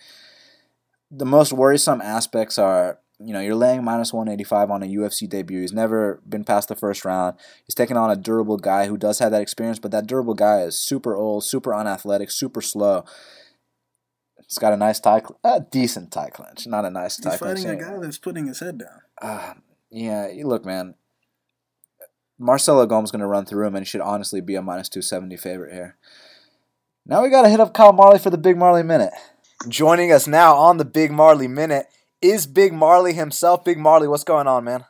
[1.11, 5.61] the most worrisome aspects are you know, you're laying minus 185 on a UFC debut.
[5.61, 7.37] He's never been past the first round.
[7.64, 10.62] He's taking on a durable guy who does have that experience, but that durable guy
[10.62, 13.05] is super old, super unathletic, super slow.
[14.53, 17.64] He's got a nice tie, a decent tie clinch, not a nice He's tie fighting
[17.64, 17.80] clinch.
[17.80, 19.00] a guy that's putting his head down.
[19.22, 19.55] Uh,
[19.90, 20.94] yeah, look, man.
[22.38, 25.38] Marcelo Gomes going to run through him, and he should honestly be a minus 270
[25.38, 25.96] favorite here.
[27.07, 29.14] Now we got to hit up Kyle Marley for the Big Marley Minute.
[29.68, 31.86] Joining us now on the Big Marley Minute
[32.20, 33.64] is Big Marley himself.
[33.64, 34.84] Big Marley, what's going on, man?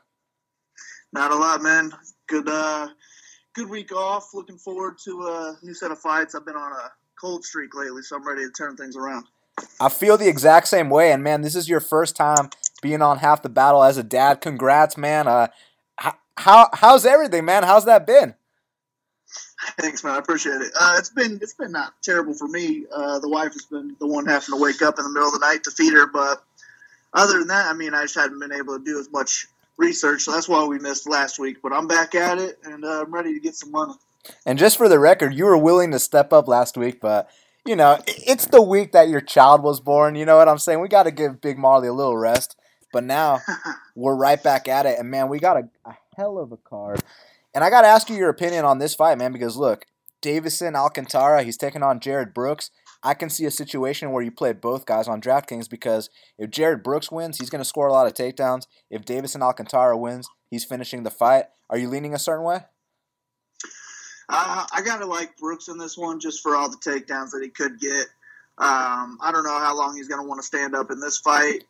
[1.12, 1.92] Not a lot, man.
[2.26, 2.88] Good, uh,
[3.54, 4.34] good week off.
[4.34, 6.34] Looking forward to a new set of fights.
[6.34, 6.90] I've been on a
[7.20, 9.26] cold streak lately, so I'm ready to turn things around.
[9.80, 12.50] I feel the exact same way, and man, this is your first time
[12.82, 14.40] being on half the battle as a dad.
[14.40, 15.26] Congrats, man.
[15.26, 15.48] Uh,
[16.36, 17.62] how how's everything, man?
[17.62, 18.34] How's that been?
[19.80, 20.14] Thanks, man.
[20.14, 20.72] I appreciate it.
[20.78, 22.84] Uh, it's been it's been not terrible for me.
[22.92, 25.34] Uh, the wife has been the one having to wake up in the middle of
[25.34, 26.42] the night to feed her, but
[27.14, 29.46] other than that, I mean, I just hadn't been able to do as much
[29.76, 31.58] research, so that's why we missed last week.
[31.62, 33.94] But I'm back at it, and uh, I'm ready to get some money.
[34.46, 37.28] And just for the record, you were willing to step up last week, but
[37.66, 40.14] you know, it's the week that your child was born.
[40.14, 40.80] You know what I'm saying?
[40.80, 42.56] We got to give Big Marley a little rest.
[42.92, 43.40] But now
[43.96, 47.00] we're right back at it, and man, we got a, a hell of a card.
[47.54, 49.86] And I got to ask you your opinion on this fight, man, because look,
[50.22, 52.70] Deiveson Alcantara, he's taking on Jarred Brooks.
[53.02, 56.08] I can see a situation where you play both guys on DraftKings because
[56.38, 58.66] if Jarred Brooks wins, he's going to score a lot of takedowns.
[58.90, 61.46] If Deiveson Alcantara wins, he's finishing the fight.
[61.68, 62.60] Are you leaning a certain way?
[64.28, 67.48] Uh, I gotta like Brooks in this one just for all the takedowns that he
[67.48, 68.06] could get.
[68.58, 71.64] Um, I don't know how long he's gonna want to stand up in this fight.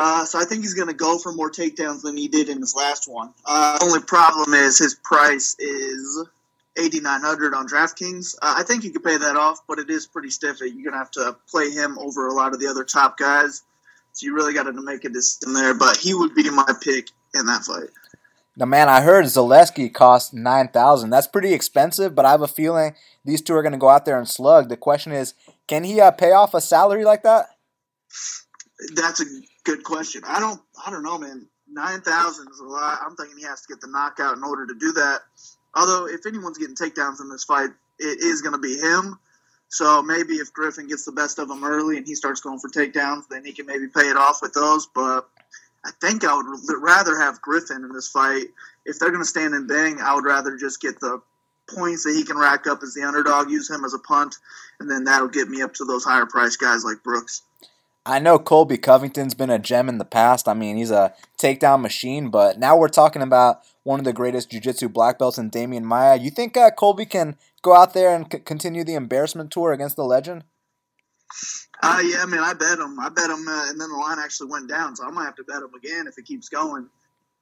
[0.00, 2.60] Uh, so I think he's going to go for more takedowns than he did in
[2.60, 3.34] his last one.
[3.44, 6.24] Uh, only problem is his price is
[6.78, 8.36] eighty nine hundred on DraftKings.
[8.40, 10.60] Uh, I think you could pay that off, but it is pretty stiff.
[10.60, 13.62] You're going to have to play him over a lot of the other top guys.
[14.12, 15.74] So you really got to make a decision there.
[15.74, 17.90] But he would be my pick in that fight.
[18.58, 21.10] Now, man, I heard Zaleski cost nine thousand.
[21.10, 24.04] That's pretty expensive, but I have a feeling these two are going to go out
[24.04, 24.68] there and slug.
[24.68, 25.34] The question is,
[25.68, 27.46] can he uh, pay off a salary like that?
[28.96, 29.26] That's a
[29.62, 30.22] good question.
[30.26, 31.46] I don't, I don't know, man.
[31.70, 32.98] Nine thousand is a lot.
[33.00, 35.20] I'm thinking he has to get the knockout in order to do that.
[35.76, 39.20] Although, if anyone's getting takedowns in this fight, it is going to be him.
[39.68, 42.70] So maybe if Griffin gets the best of him early and he starts going for
[42.70, 44.88] takedowns, then he can maybe pay it off with those.
[44.92, 45.28] But
[45.88, 46.46] I think I would
[46.82, 48.48] rather have Griffin in this fight.
[48.84, 51.22] If they're going to stand and bang, I would rather just get the
[51.66, 54.36] points that he can rack up as the underdog, use him as a punt,
[54.80, 57.42] and then that'll get me up to those higher price guys like Brooks.
[58.04, 60.46] I know Colby Covington's been a gem in the past.
[60.46, 64.50] I mean, he's a takedown machine, but now we're talking about one of the greatest
[64.50, 66.18] jiu-jitsu black belts in Demian Maia.
[66.18, 69.96] You think uh, Colby can go out there and c- continue the embarrassment tour against
[69.96, 70.44] the legend?
[71.82, 72.98] Uh, yeah, I mean, I bet him.
[72.98, 75.36] I bet him, uh, and then the line actually went down, so I might have
[75.36, 76.88] to bet him again if it keeps going.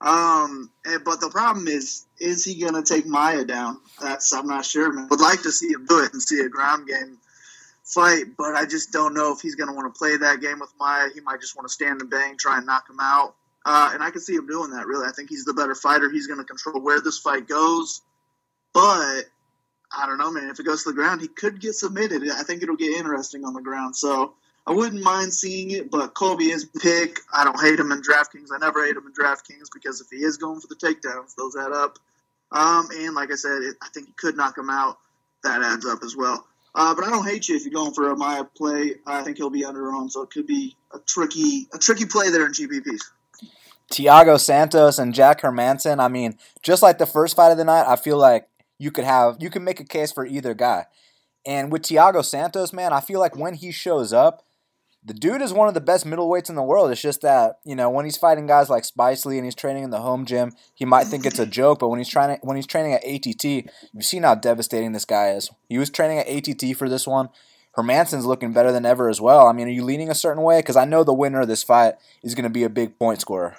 [0.01, 3.81] Um, and, but the problem is, is he going to take Maia down?
[4.01, 4.93] That's I'm not sure.
[4.93, 7.19] Man, would like to see him do it and see a ground game
[7.85, 10.59] fight, but I just don't know if he's going to want to play that game
[10.59, 11.09] with Maia.
[11.15, 13.37] He might just want to stand and bang, try and knock him out.
[13.65, 14.87] Uh, and I can see him doing that.
[14.87, 16.11] Really, I think he's the better fighter.
[16.11, 18.03] He's going to control where this fight goes,
[18.75, 19.23] but
[19.93, 20.49] I don't know, man.
[20.51, 22.29] If it goes to the ground, he could get submitted.
[22.31, 23.97] I think it'll get interesting on the ground.
[23.97, 24.35] So
[24.67, 27.21] I wouldn't mind seeing it, but Colby is pick.
[27.33, 28.49] I don't hate him in DraftKings.
[28.53, 31.57] I never hate him in DraftKings because if he is going for the takedowns, those
[31.57, 31.99] add up.
[32.51, 34.99] Um, and like I said, it, I think he could knock him out.
[35.45, 36.45] That adds up as well.
[36.75, 38.97] Uh, but I don't hate you if you're going for a Maia play.
[39.07, 42.31] I think he'll be under on, so it could be a tricky, a tricky play
[42.31, 43.03] there in GPPs.
[43.91, 46.01] Thiago Santos and Jack Hermansson.
[46.01, 48.49] I mean, just like the first fight of the night, I feel like
[48.79, 50.87] you could have you can make a case for either guy.
[51.47, 54.43] And with Thiago Santos, man, I feel like when he shows up,
[55.05, 56.91] the dude is one of the best middleweights in the world.
[56.91, 59.91] It's just that you know when he's fighting guys like Spicely and he's training in
[59.91, 61.79] the home gym, he might think it's a joke.
[61.79, 65.05] But when he's trying to, when he's training at ATT, you've seen how devastating this
[65.05, 65.51] guy is.
[65.69, 67.29] He was training at ATT for this one.
[67.77, 69.47] Hermansson's looking better than ever as well.
[69.47, 70.61] I mean, are you leaning a certain way?
[70.61, 73.21] Because I know the winner of this fight is going to be a big point
[73.21, 73.59] scorer.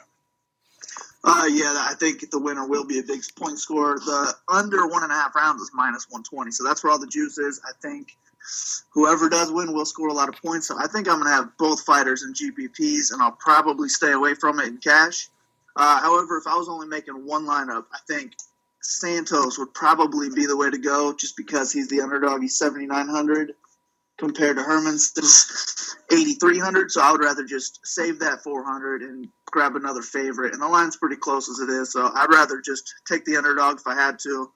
[1.30, 4.00] Uh, yeah, I think the winner will be a big point scorer.
[4.00, 7.06] The under one and a half rounds is minus 120, so that's where all the
[7.06, 7.60] juice is.
[7.68, 8.16] I think
[8.94, 10.70] whoever does win will score a lot of points.
[10.70, 14.14] So I think I'm going to have both fighters in GPPs, and I'll probably stay
[14.14, 15.28] away from it in cash.
[15.76, 18.32] Uh, however, if I was only making one lineup, I think
[18.82, 22.42] Santos would probably be the way to go, just because he's the underdog.
[22.42, 23.52] He's 7,900
[24.18, 25.14] compared to Herman's
[26.12, 26.92] 8,300.
[26.92, 30.54] So I would rather just save that 400 and grab another favorite.
[30.54, 33.80] And the line's pretty close as it is, so I'd rather just take the underdog
[33.80, 34.52] if I had to.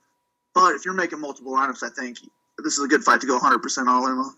[0.54, 2.18] But if you're making multiple lineups, I think
[2.58, 4.36] this is a good fight to go 100% all in on.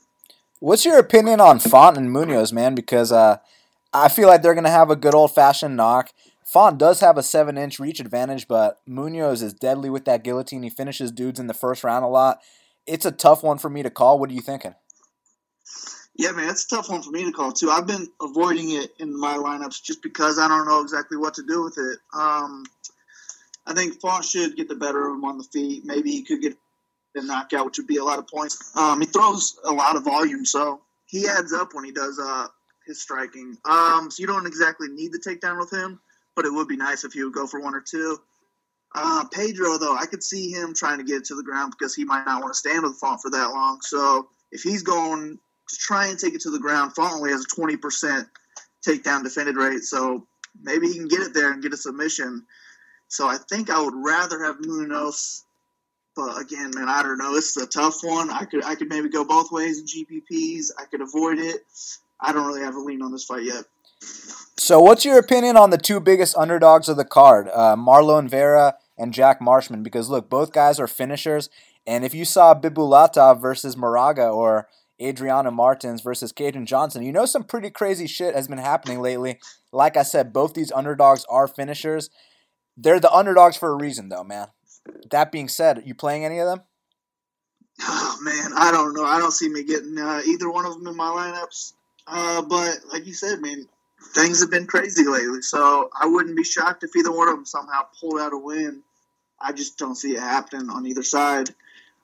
[0.60, 2.76] What's your opinion on Font and Munhoz, man?
[2.76, 3.38] Because uh,
[3.94, 6.12] I feel like they're going to have a good old fashioned knock.
[6.46, 10.64] Font does have a seven inch reach advantage, but Munhoz is deadly with that guillotine.
[10.64, 12.40] He finishes dudes in the first round a lot.
[12.86, 14.20] It's a tough one for me to call.
[14.20, 14.76] What are you thinking?
[16.16, 17.72] Yeah, man, it's a tough one for me to call too.
[17.72, 21.44] I've been avoiding it in my lineups just because I don't know exactly what to
[21.44, 22.00] do with it.
[22.14, 22.66] Um,
[23.66, 25.84] I think Font should get the better of him on the feet.
[25.86, 26.56] Maybe he could get
[27.16, 28.76] a knockout, which would be a lot of points.
[28.76, 32.48] Um, he throws a lot of volume, so he adds up when he does uh,
[32.86, 33.58] his striking.
[33.66, 36.00] Um, so you don't exactly need the takedown with him,
[36.36, 38.18] but it would be nice if he would go for one or two.
[38.96, 41.96] Uh, Pedro, though, I could see him trying to get it to the ground because
[41.96, 43.82] he might not want to stand with Font for that long.
[43.82, 46.92] So if he's going try and take it to the ground.
[46.98, 48.28] Only has a 20%
[48.86, 50.28] takedown defended rate, so
[50.62, 52.46] maybe he can get it there and get a submission.
[53.08, 55.44] So I think I would rather have Munhoz,
[56.16, 57.34] but again, man, I don't know.
[57.34, 58.30] This is a tough one.
[58.30, 60.72] I could I could maybe go both ways in GPPs.
[60.78, 61.62] I could avoid it.
[62.20, 63.66] I don't really have a lean on this fight yet.
[64.58, 68.76] So, what's your opinion on the two biggest underdogs of the card, uh, Marlon Vera
[68.98, 69.84] and Jack Marshman?
[69.84, 71.50] Because look, both guys are finishers,
[71.86, 74.68] and if you saw Bibulata versus Moraga or
[75.04, 77.04] Adriano Martins versus Kajan Johnson.
[77.04, 79.40] You know, some pretty crazy shit has been happening lately.
[79.72, 82.10] Like I said, both these underdogs are finishers.
[82.78, 84.48] They're the underdogs for a reason, though, man.
[85.12, 86.62] That being said, you playing any of them?
[87.82, 89.04] Oh man, I don't know.
[89.04, 91.74] I don't see me getting uh, either one of them in my lineups.
[92.06, 93.68] Uh, but like you said, man,
[94.14, 95.42] things have been crazy lately.
[95.42, 98.84] So I wouldn't be shocked if either one of them somehow pulled out a win.
[99.40, 101.50] I just don't see it happening on either side.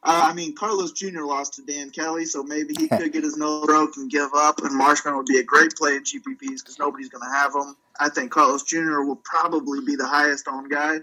[0.01, 1.23] Uh, I mean, Carlos Jr.
[1.23, 4.59] lost to Dan Kelly, so maybe he could get his nose broke and give up.
[4.63, 7.75] And Marshman would be a great play in GPPs because nobody's going to have him.
[7.99, 9.01] I think Carlos Jr.
[9.01, 10.99] will probably be the highest owned guy.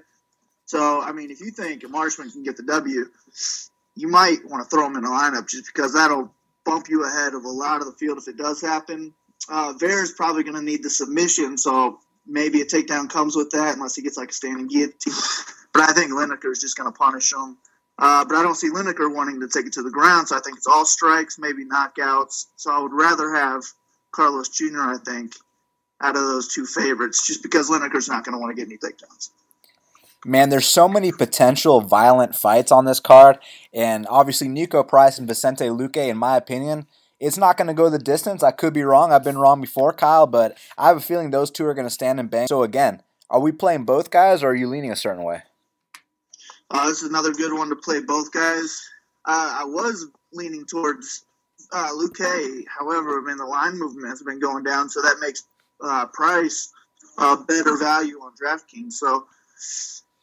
[0.65, 3.07] So, I mean, if you think Marshman can get the W,
[3.95, 6.33] you might want to throw him in the lineup just because that'll
[6.65, 9.15] bump you ahead of a lot of the field if it does happen.
[9.49, 13.77] Uh, is probably going to need the submission, so maybe a takedown comes with that
[13.77, 15.13] unless he gets like a standing guillotine.
[15.73, 17.57] But I think Lineker is just going to punish him.
[17.99, 20.41] Uh, but I don't see Lineker wanting to take it to the ground, so I
[20.41, 22.47] think it's all strikes, maybe knockouts.
[22.57, 23.63] So I would rather have
[24.13, 25.33] Carlos Jr., I think,
[26.03, 28.77] out of those two favorites, just because Lineker's not going to want to get any
[28.77, 29.31] takedowns.
[30.27, 33.39] Man, there's so many potential violent fights on this card,
[33.73, 36.87] and obviously Niko Price and Vicente Luque, in my opinion,
[37.19, 38.43] it's not going to go the distance.
[38.43, 39.13] I could be wrong.
[39.13, 41.91] I've been wrong before, Kyle, but I have a feeling those two are going to
[41.91, 42.49] stand and bang.
[42.49, 45.43] So again, are we playing both guys, or are you leaning a certain way?
[46.71, 48.89] Uh, this is another good one to play both guys.
[49.25, 51.25] Uh, I was leaning towards
[51.73, 52.65] uh, Luque.
[52.67, 55.45] However, I mean, the line movement has been going down, so that makes
[55.81, 56.73] uh, Price
[57.19, 58.93] a better value on DraftKings.
[58.93, 59.27] So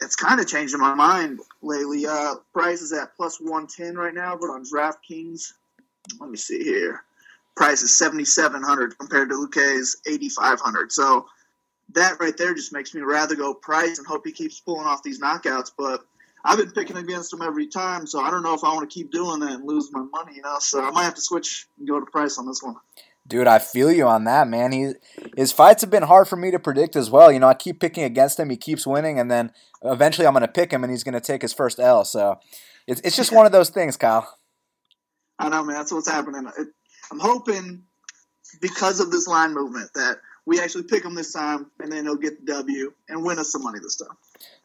[0.02, 2.06] it's kind of changing my mind lately.
[2.06, 5.54] Uh, Price is at plus 110 right now, but on DraftKings,
[6.20, 7.04] let me see here.
[7.56, 10.92] Price is 7,700 compared to Luque's 8,500.
[10.92, 11.28] So
[11.94, 15.04] that right there just makes me rather go Price and hope he keeps pulling off
[15.04, 15.72] these knockouts.
[15.78, 16.04] But
[16.46, 18.94] I've been picking against him every time, so I don't know if I want to
[18.94, 20.58] keep doing that and lose my money, you know.
[20.60, 22.76] So I might have to switch and go to Price on this one.
[23.26, 24.74] Dude, I feel you on that, man.
[24.74, 24.94] He
[25.38, 27.32] his fights have been hard for me to predict as well.
[27.32, 30.42] You know, I keep picking against him, he keeps winning, and then eventually I'm going
[30.42, 32.04] to pick him, and he's going to take his first L.
[32.04, 32.40] So
[32.88, 34.38] it's it's just one of those things, Kyle.
[35.40, 35.78] I know, man.
[35.78, 36.46] That's what's happening.
[37.12, 37.84] I'm hoping
[38.60, 42.18] because of this line movement that we actually pick him this time, and then he'll
[42.18, 44.18] get the W and win us some money this time.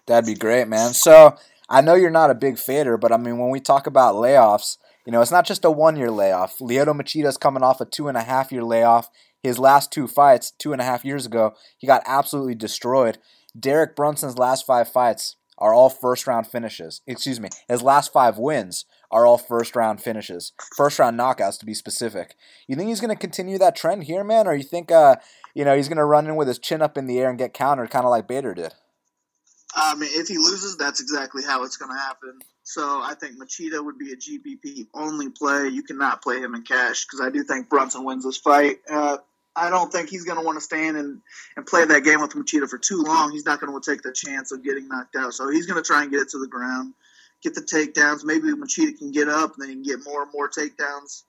[0.06, 0.94] That'd be great, man.
[0.94, 1.36] So
[1.68, 4.78] I know you're not a big fader, but I mean, when we talk about layoffs,
[5.04, 6.58] you know, it's not just a one year layoff.
[6.58, 9.10] Lyoto Machida's coming off a two and a half year layoff.
[9.42, 13.18] His last two fights, two and a half years ago, he got absolutely destroyed.
[13.58, 17.02] Derek Brunson's last five fights are all first round finishes.
[17.06, 21.66] Excuse me, his last five wins are all first round finishes, first round knockouts to
[21.66, 22.34] be specific.
[22.66, 25.16] You think he's going to continue that trend here, man, or you think, uh,
[25.54, 27.38] you know, he's going to run in with his chin up in the air and
[27.38, 28.74] get countered, kind of like Bader did?
[29.80, 32.40] I mean, if he loses, that's exactly how it's going to happen.
[32.64, 35.68] So I think Machida would be a GPP only play.
[35.68, 38.78] You cannot play him in cash because I do think Brunson wins this fight.
[38.90, 39.18] Uh,
[39.54, 41.20] I don't think he's going to want to stand and,
[41.56, 43.30] and play that game with Machida for too long.
[43.30, 45.32] He's not going to take the chance of getting knocked out.
[45.32, 46.94] So he's going to try and get it to the ground,
[47.42, 48.24] get the takedowns.
[48.24, 51.22] Maybe Machida can get up, and then he can get more and more takedowns.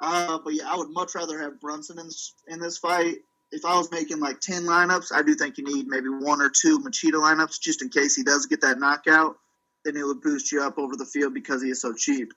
[0.00, 2.08] Uh, but yeah, I would much rather have Brunson in
[2.48, 3.18] in this fight
[3.52, 6.48] if I was making like 10 lineups, I do think you need maybe one or
[6.48, 9.36] two Machida lineups just in case he does get that knockout.
[9.84, 12.32] Then it would boost you up over the field because he is so cheap.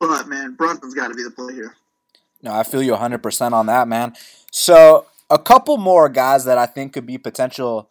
[0.00, 1.74] But, man, Brunson's got to be the play here.
[2.42, 4.14] No, I feel you 100% on that, man.
[4.50, 7.90] So, a couple more guys that I think could be potential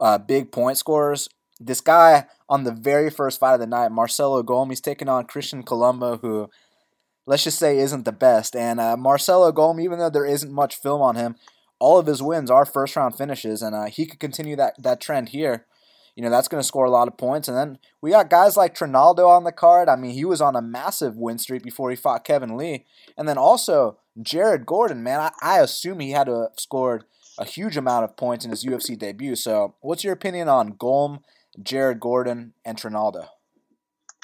[0.00, 1.28] uh, big point scorers.
[1.60, 5.62] This guy on the very first fight of the night, Marcelo Golm, taking on Christian
[5.62, 6.48] Colombo, who,
[7.26, 8.56] let's just say, isn't the best.
[8.56, 11.36] And uh, Marcelo Golm, even though there isn't much film on him,
[11.78, 15.00] all of his wins are first round finishes, and uh, he could continue that, that
[15.00, 15.66] trend here.
[16.14, 17.46] You know, that's going to score a lot of points.
[17.46, 19.88] And then we got guys like Trinaldo on the card.
[19.88, 22.86] I mean, he was on a massive win streak before he fought Kevin Lee.
[23.16, 27.04] And then also Jared Gordon, man, I, I assume he had to have scored
[27.38, 29.36] a huge amount of points in his UFC debut.
[29.36, 31.20] So, what's your opinion on Golm,
[31.62, 33.26] Jared Gordon, and Trinaldo?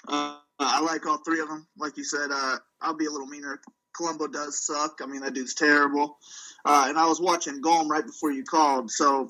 [0.09, 1.69] Uh, I like all three of them.
[1.79, 3.61] Like you said, uh, I'll be a little meaner.
[3.97, 5.01] Colombo does suck.
[5.03, 6.19] I mean, that dude's terrible.
[6.65, 9.29] Uh, and I was watching Golm right before you called, so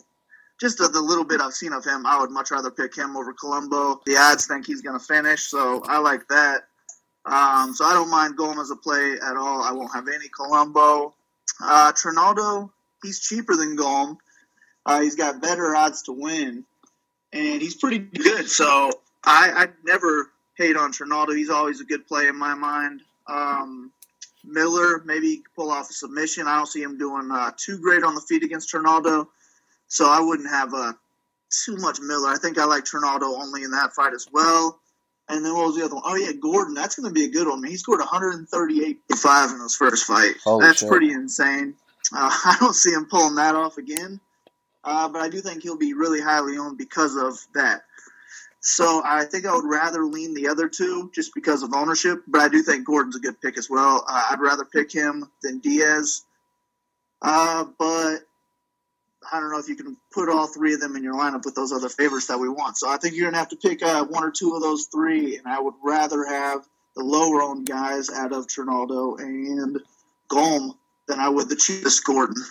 [0.61, 3.17] just the, the, little bit I've seen of him, I would much rather pick him
[3.17, 4.01] over Colombo.
[4.07, 6.63] The odds think he's going to finish, so I like that.
[7.27, 9.63] Um, so I don't mind Golm as a play at all.
[9.63, 11.15] I won't have any Colombo.
[11.63, 12.71] Uh, Trinaldo,
[13.03, 14.19] he's cheaper than Golm.
[14.87, 16.65] Uh, he's got better odds to win,
[17.33, 18.49] and he's pretty good.
[18.49, 18.91] So
[19.25, 21.35] I, I never hate on Trinaldo.
[21.35, 23.01] He's always a good play in my mind.
[23.27, 23.91] Um,
[24.47, 26.47] Miller, maybe pull off a submission.
[26.47, 29.29] I don't see him doing uh, too great on the feet against Trinaldo,
[29.89, 30.93] so I wouldn't have uh,
[31.65, 32.29] too much Miller.
[32.29, 34.79] I think I like Trinaldo only in that fight as well.
[35.29, 36.05] And then what was the other one?
[36.05, 36.75] Oh yeah, Gordon.
[36.75, 37.65] That's going to be a good one.
[37.65, 40.35] He scored 138.5 in his first fight.
[40.45, 40.89] Holy That's shit.
[40.89, 41.75] pretty insane.
[42.15, 44.21] Uh, I don't see him pulling that off again.
[44.83, 47.85] Uh, but I do think he'll be really highly owned because of that.
[48.67, 52.23] So I think I would rather lean the other two just because of ownership.
[52.27, 54.05] But I do think Gordon's a good pick as well.
[54.09, 56.25] Uh, I'd rather pick him than Dias.
[57.21, 58.21] Uh, but
[59.31, 61.55] I don't know if you can put all three of them in your lineup with
[61.55, 62.79] those other favorites that we want.
[62.79, 65.37] So I think you're gonna have to pick uh, one or two of those three,
[65.37, 69.79] and I would rather have the lower owned guys out of Trinaldo and
[70.29, 72.43] Golm than I would the cheapest Gordon.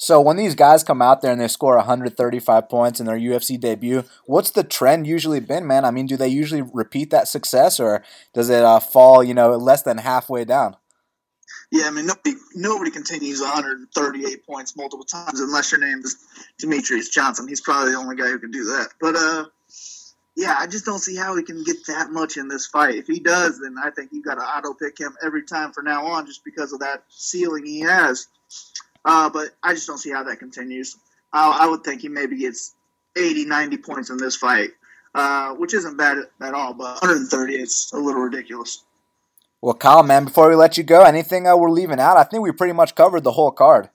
[0.00, 3.58] So when these guys come out there and they score 135 points in their UFC
[3.58, 5.84] debut, what's the trend usually been, man?
[5.84, 9.56] I mean, do they usually repeat that success, or does it uh, fall, you know,
[9.56, 10.76] less than halfway down?
[11.70, 16.16] Yeah, I mean nobody nobody continues 138 points multiple times unless your name is
[16.62, 17.46] Demetrious Johnson.
[17.46, 18.88] He's probably the only guy who can do that.
[18.98, 19.44] But uh,
[20.34, 22.94] yeah, I just don't see how he can get that much in this fight.
[22.94, 25.84] If he does, then I think you've got to auto pick him every time from
[25.84, 28.28] now on, just because of that ceiling he has.
[29.04, 30.96] Uh, but I just don't see how that continues.
[31.32, 32.74] I, I would think he maybe gets
[33.16, 34.70] 80, 90 points in this fight,
[35.14, 36.74] uh, which isn't bad at, at all.
[36.74, 38.84] But 130, it's a little ridiculous.
[39.60, 42.16] Well, Kyle, man, before we let you go, anything uh, we're leaving out?
[42.16, 43.90] I think we pretty much covered the whole card.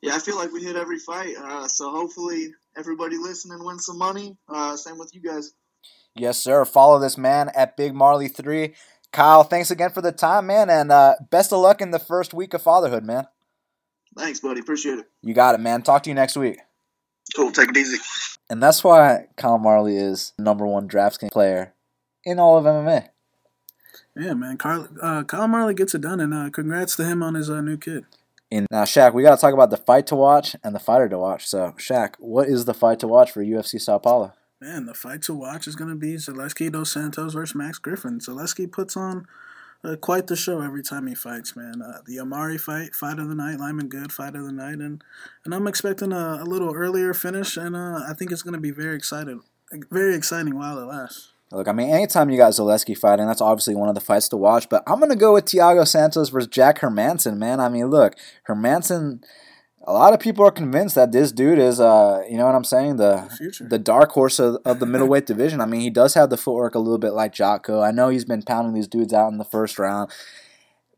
[0.00, 1.36] Yeah, I feel like we hit every fight.
[1.36, 4.36] Uh, so hopefully everybody listening wins some money.
[4.48, 5.52] Uh, same with you guys.
[6.14, 6.64] Yes, sir.
[6.64, 8.74] Follow this man at Big Marley Three.
[9.12, 12.34] Kyle, thanks again for the time, man, and uh, best of luck in the first
[12.34, 13.26] week of fatherhood, man.
[14.16, 14.60] Thanks, buddy.
[14.60, 15.06] Appreciate it.
[15.22, 15.82] You got it, man.
[15.82, 16.58] Talk to you next week.
[17.34, 17.52] Cool.
[17.52, 17.98] Take it easy.
[18.48, 21.74] And that's why Kyle Marley is number one DraftKings player
[22.24, 23.08] in all of MMA.
[24.16, 24.56] Yeah, man.
[24.56, 27.60] Carl, uh, Kyle Marley gets it done, and uh, congrats to him on his uh,
[27.60, 28.04] new kid.
[28.50, 31.08] And now, Shaq, we got to talk about the fight to watch and the fighter
[31.08, 31.46] to watch.
[31.46, 34.32] So, Shaq, what is the fight to watch for UFC Sao Paulo?
[34.60, 38.20] Man, the fight to watch is going to be Zaleski dos Santos versus Max Griffin.
[38.20, 39.26] Zaleski puts on
[39.86, 41.80] uh, quite the show every time he fights, man.
[41.82, 45.02] Uh, the Omari fight, fight of the night, Lyman Good, fight of the night, and
[45.44, 48.60] and I'm expecting a, a little earlier finish, and uh, I think it's going to
[48.60, 49.38] be very excited,
[49.90, 51.32] very exciting while it lasts.
[51.52, 54.36] Look, I mean, anytime you got Zaleski fighting, that's obviously one of the fights to
[54.36, 54.68] watch.
[54.68, 57.60] But I'm going to go with Thiago Santos versus Jack Hermansson, man.
[57.60, 58.14] I mean, look,
[58.48, 59.22] Hermansson.
[59.88, 62.64] A lot of people are convinced that this dude is, uh, you know what I'm
[62.64, 63.28] saying, the
[63.60, 65.60] The the dark horse of, of the middleweight division.
[65.60, 67.80] I mean, he does have the footwork a little bit like Jocko.
[67.80, 70.10] I know he's been pounding these dudes out in the first round.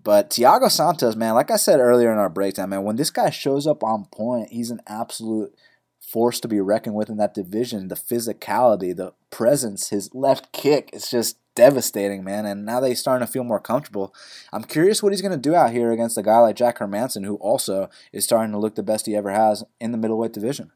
[0.02, 3.28] But Thiago Santos, man, like I said earlier in our breakdown, man, when this guy
[3.28, 5.54] shows up on point, he's an absolute
[6.00, 7.88] force to be reckoned with in that division.
[7.88, 12.46] The physicality, the presence, his left kick, it's just devastating, man.
[12.46, 14.14] And now that he's starting to feel more comfortable,
[14.52, 17.24] I'm curious what he's going to do out here against a guy like Jack Hermansson,
[17.24, 20.70] who also is starting to look the best he ever has in the middleweight division.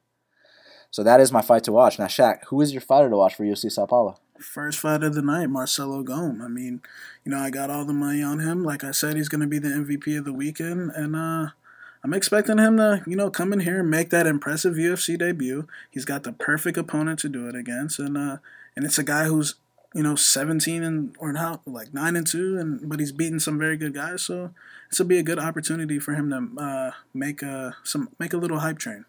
[0.91, 2.01] So that is my fight to watch.
[2.01, 4.19] Now, Shaq, who is your fighter to watch for UFC Sao Paulo?
[4.41, 6.43] First fight of the night, Marcelo Golm.
[6.43, 6.83] I mean,
[7.25, 8.65] you know, I got all the money on him.
[8.65, 11.51] Like I said, he's going to be the MVP of the weekend, and uh,
[12.03, 15.69] I'm expecting him to, you know, come in here and make that impressive UFC debut.
[15.89, 18.39] He's got the perfect opponent to do it against, and uh,
[18.75, 19.55] and it's a guy who's,
[19.95, 23.59] you know, 17 and or not like nine and two, and but he's beaten some
[23.59, 24.23] very good guys.
[24.23, 24.51] So
[24.91, 28.39] this will be a good opportunity for him to uh, make a some make a
[28.39, 29.05] little hype train.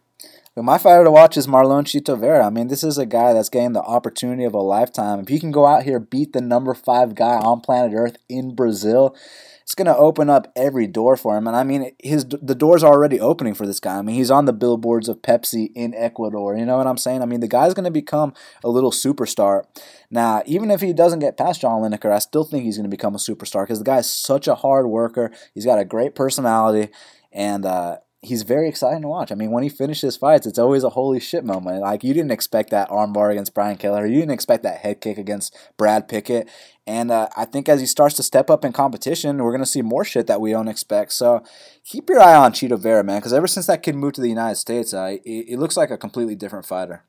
[0.56, 2.45] But my fighter to watch is Marlon Chito Vera.
[2.45, 5.20] I mean, this is a guy that's getting the opportunity of a lifetime.
[5.20, 8.54] If he can go out here beat the number five guy on planet Earth in
[8.54, 9.16] Brazil,
[9.64, 11.47] it's going to open up every door for him.
[11.47, 13.97] And I mean, his the doors are already opening for this guy.
[13.97, 16.56] I mean, he's on the billboards of Pepsi in Ecuador.
[16.56, 17.24] You know what I'm saying?
[17.24, 18.34] I mean, the guy's going to become
[18.64, 19.64] a little superstar.
[20.12, 22.95] Now, even if he doesn't get past John Lineker, I still think he's going to
[22.95, 25.32] become a superstar because the guy's such a hard worker.
[25.56, 26.91] He's got a great personality,
[27.32, 29.32] and uh, he's very exciting to watch.
[29.32, 31.82] I mean, when he finishes fights, it's always a holy shit moment.
[31.82, 35.17] Like you didn't expect that armbar against Brian Kelleher, you didn't expect that head kick
[35.17, 36.49] against Brad Pickett,
[36.88, 39.82] and uh, I think as he starts to step up in competition, we're gonna see
[39.82, 41.11] more shit that we don't expect.
[41.13, 41.43] So
[41.86, 44.30] keep your eye on Chito Vera, man, because ever since that kid moved to the
[44.30, 47.03] United States, uh, it, it looks like a completely different fighter.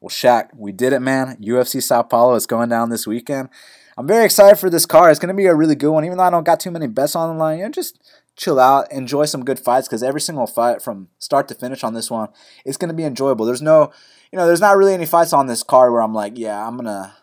[0.00, 1.36] Well, Shaq, we did it, man.
[1.40, 3.48] UFC Sao Paulo is going down this weekend.
[3.96, 5.10] I'm very excited for this card.
[5.10, 6.86] It's going to be a really good one, even though I don't got too many
[6.86, 7.58] bets on the line.
[7.58, 7.98] You know, just
[8.38, 11.92] chill out, enjoy some good fights because every single fight from start to finish on
[11.92, 12.28] this one,
[12.64, 13.44] it's going to be enjoyable.
[13.44, 13.92] There's no,
[14.32, 16.76] you know, there's not really any fights on this card where I'm like, yeah, I'm
[16.76, 17.16] gonna,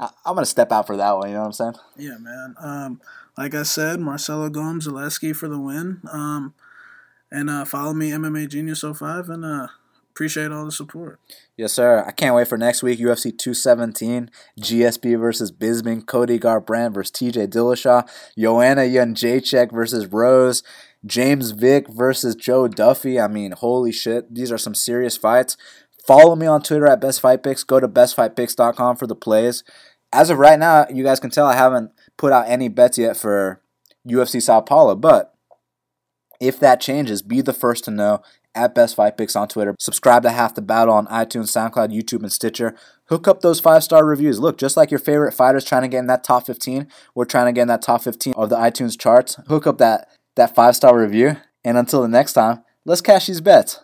[0.00, 1.28] I- I'm gonna step out for that one.
[1.28, 1.74] You know what I'm saying?
[1.98, 2.54] Yeah, man.
[2.60, 3.00] Um,
[3.36, 6.00] like I said, Marcelo Gomes, Zaleski for the win.
[6.10, 6.54] Um,
[7.30, 9.66] and uh, follow me, MMA Genius 05, and uh,
[10.12, 11.18] appreciate all the support.
[11.56, 12.04] Yes, sir.
[12.06, 12.98] I can't wait for next week.
[12.98, 18.06] UFC 217, GSP versus Bisping, Cody Garbrandt versus TJ Dillashaw,
[18.38, 20.62] Joanna Jędrzejczyk versus Rose,
[21.04, 23.18] James Vick versus Joe Duffy.
[23.18, 24.34] I mean, holy shit.
[24.34, 25.56] These are some serious fights.
[26.06, 27.64] Follow me on Twitter at Best Fight Picks.
[27.64, 29.64] Go to bestfightpicks.com for the plays.
[30.12, 33.16] as of right now, you guys can tell I haven't put out any bets yet
[33.16, 33.62] for
[34.06, 35.34] UFC Sao Paulo, but
[36.40, 38.20] if that changes, be the first to know
[38.54, 39.74] at Best Fight Picks on Twitter.
[39.78, 42.74] Subscribe to Half the Battle on iTunes, SoundCloud, YouTube, and Stitcher.
[43.06, 44.40] Hook up those five star reviews.
[44.40, 47.46] Look, just like your favorite fighters trying to get in that top 15, we're trying
[47.46, 49.38] to get in that top 15 of the iTunes charts.
[49.48, 51.36] Hook up that, that five star review.
[51.64, 53.82] And until the next time, let's cash these bets.